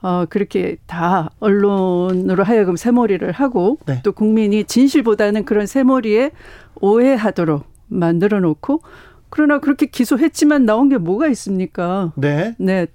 [0.05, 4.03] 어, 그렇게 다 언론으로 하여금 새머리를 하고 네.
[4.03, 6.31] 또 국민이 진실보다는 그런 새머리에
[6.75, 8.83] 오해하도록 만들어 놓고
[9.31, 12.13] 그러나 그렇게 기소했지만 나온 게 뭐가 있습니까?
[12.17, 12.55] 네.
[12.59, 12.87] 네.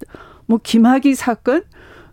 [0.46, 1.64] 뭐 김학의 사건,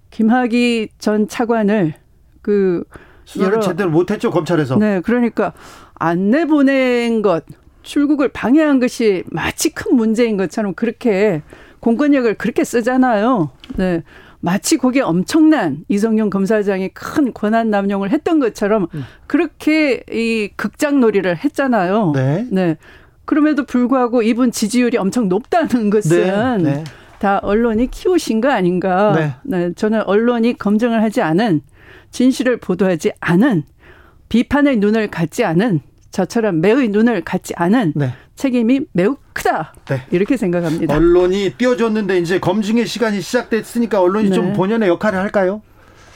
[0.09, 1.93] 김학의 전 차관을
[2.41, 2.83] 그
[3.23, 4.77] 수사를 제대로 못했죠 검찰에서.
[4.77, 5.53] 네, 그러니까
[5.93, 7.45] 안 내보낸 것,
[7.83, 11.43] 출국을 방해한 것이 마치 큰 문제인 것처럼 그렇게
[11.81, 13.51] 공권력을 그렇게 쓰잖아요.
[13.75, 14.01] 네.
[14.39, 19.03] 마치 거기에 엄청난 이성용 검사장이 큰 권한 남용을 했던 것처럼 음.
[19.25, 22.11] 그렇게 이 극장 놀이를 했잖아요.
[22.13, 22.47] 네.
[22.51, 22.77] 네.
[23.25, 26.71] 그럼에도 불구하고 이분 지지율이 엄청 높다는 것은 네.
[26.71, 26.83] 네.
[27.19, 29.13] 다 언론이 키우신 거 아닌가.
[29.13, 29.33] 네.
[29.43, 29.73] 네.
[29.73, 31.61] 저는 언론이 검증을 하지 않은
[32.11, 33.63] 진실을 보도하지 않은
[34.29, 35.81] 비판의 눈을 갖지 않은
[36.11, 38.13] 저처럼 매의 눈을 갖지 않은 네.
[38.37, 39.73] 책임이 매우 크다.
[39.89, 40.03] 네.
[40.11, 40.95] 이렇게 생각합니다.
[40.95, 44.35] 언론이 띄워줬는데 이제 검증의 시간이 시작됐으니까 언론이 네.
[44.35, 45.61] 좀 본연의 역할을 할까요?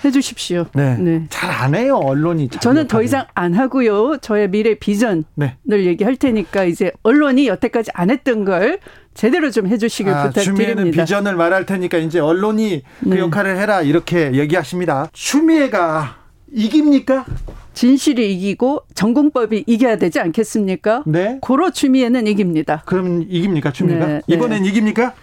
[0.04, 0.66] 해주십시오.
[0.74, 0.98] 네.
[0.98, 1.26] 네.
[1.30, 2.50] 잘 안 해요, 언론이.
[2.50, 4.18] 저는 더 이상 안 하고요.
[4.18, 5.58] 저의 미래 비전을 네.
[5.70, 8.80] 얘기할 테니까 이제 언론이 여태까지 안 했던 걸
[9.14, 10.66] 제대로 좀 해주시길 아, 부탁드립니다.
[10.72, 13.20] 추미애는 비전을 말할 테니까 이제 언론이 그 네.
[13.20, 15.08] 역할을 해라 이렇게 얘기하십니다.
[15.14, 16.16] 추미애가
[16.52, 17.26] 이깁니까?
[17.74, 21.04] 진실이 이기고 전공법이 이겨야 되지 않겠습니까?
[21.06, 21.40] 네.
[21.42, 22.84] 고로 추미애는 이깁니다.
[22.86, 24.06] 그럼 이깁니까 추미애가?
[24.06, 24.22] 네, 네.
[24.28, 25.14] 이번엔 이깁니까?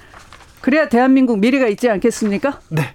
[0.61, 2.61] 그래야 대한민국 미래가 있지 않겠습니까?
[2.71, 2.95] 네.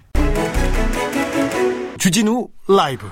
[1.98, 3.06] 주진우 라이브.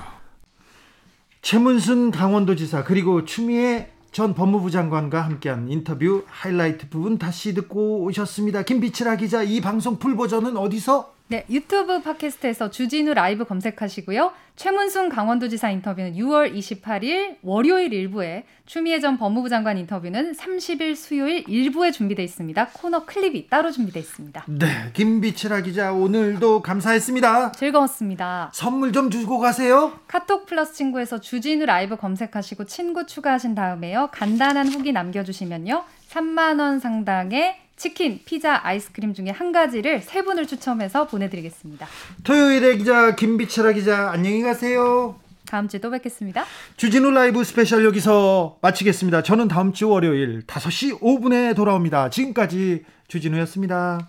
[1.41, 8.61] 최문순 강원도지사 그리고 추미애 전 법무부 장관과 함께한 인터뷰 하이라이트 부분 다시 듣고 오셨습니다.
[8.63, 11.12] 김빛이라 기자 이 방송 풀 버전은 어디서?
[11.29, 14.33] 네, 유튜브 팟캐스트에서 주진우 라이브 검색하시고요.
[14.55, 21.91] 최문순 강원도지사 인터뷰는 6월 28일 월요일 일부에 추미애 전 법무부 장관 인터뷰는 30일 수요일 일부에
[21.91, 22.67] 준비되어 있습니다.
[22.73, 24.45] 코너 클립이 따로 준비되어 있습니다.
[24.47, 27.53] 네, 김빛이라 기자 오늘도 감사했습니다.
[27.53, 28.51] 즐거웠습니다.
[28.53, 29.97] 선물 좀 주고 가세요.
[30.07, 34.09] 카톡 플러스 친구에서 주진우 라이브 검색하시고 친구 추가하신 다음에요.
[34.11, 35.83] 간단한 후기 남겨주시면요.
[36.11, 41.85] 3만 원 상당의 치킨, 피자, 아이스크림 중에 한 가지를 세 분을 추첨해서 보내드리겠습니다.
[42.23, 45.19] 토요일의 기자 김빛이라 기자 안녕히 가세요.
[45.45, 46.45] 다음 주에 또 뵙겠습니다.
[46.77, 49.23] 주진우 라이브 스페셜 여기서 마치겠습니다.
[49.23, 52.09] 저는 다음 주 월요일 5시 5분에 돌아옵니다.
[52.09, 54.07] 지금까지 주진우였습니다.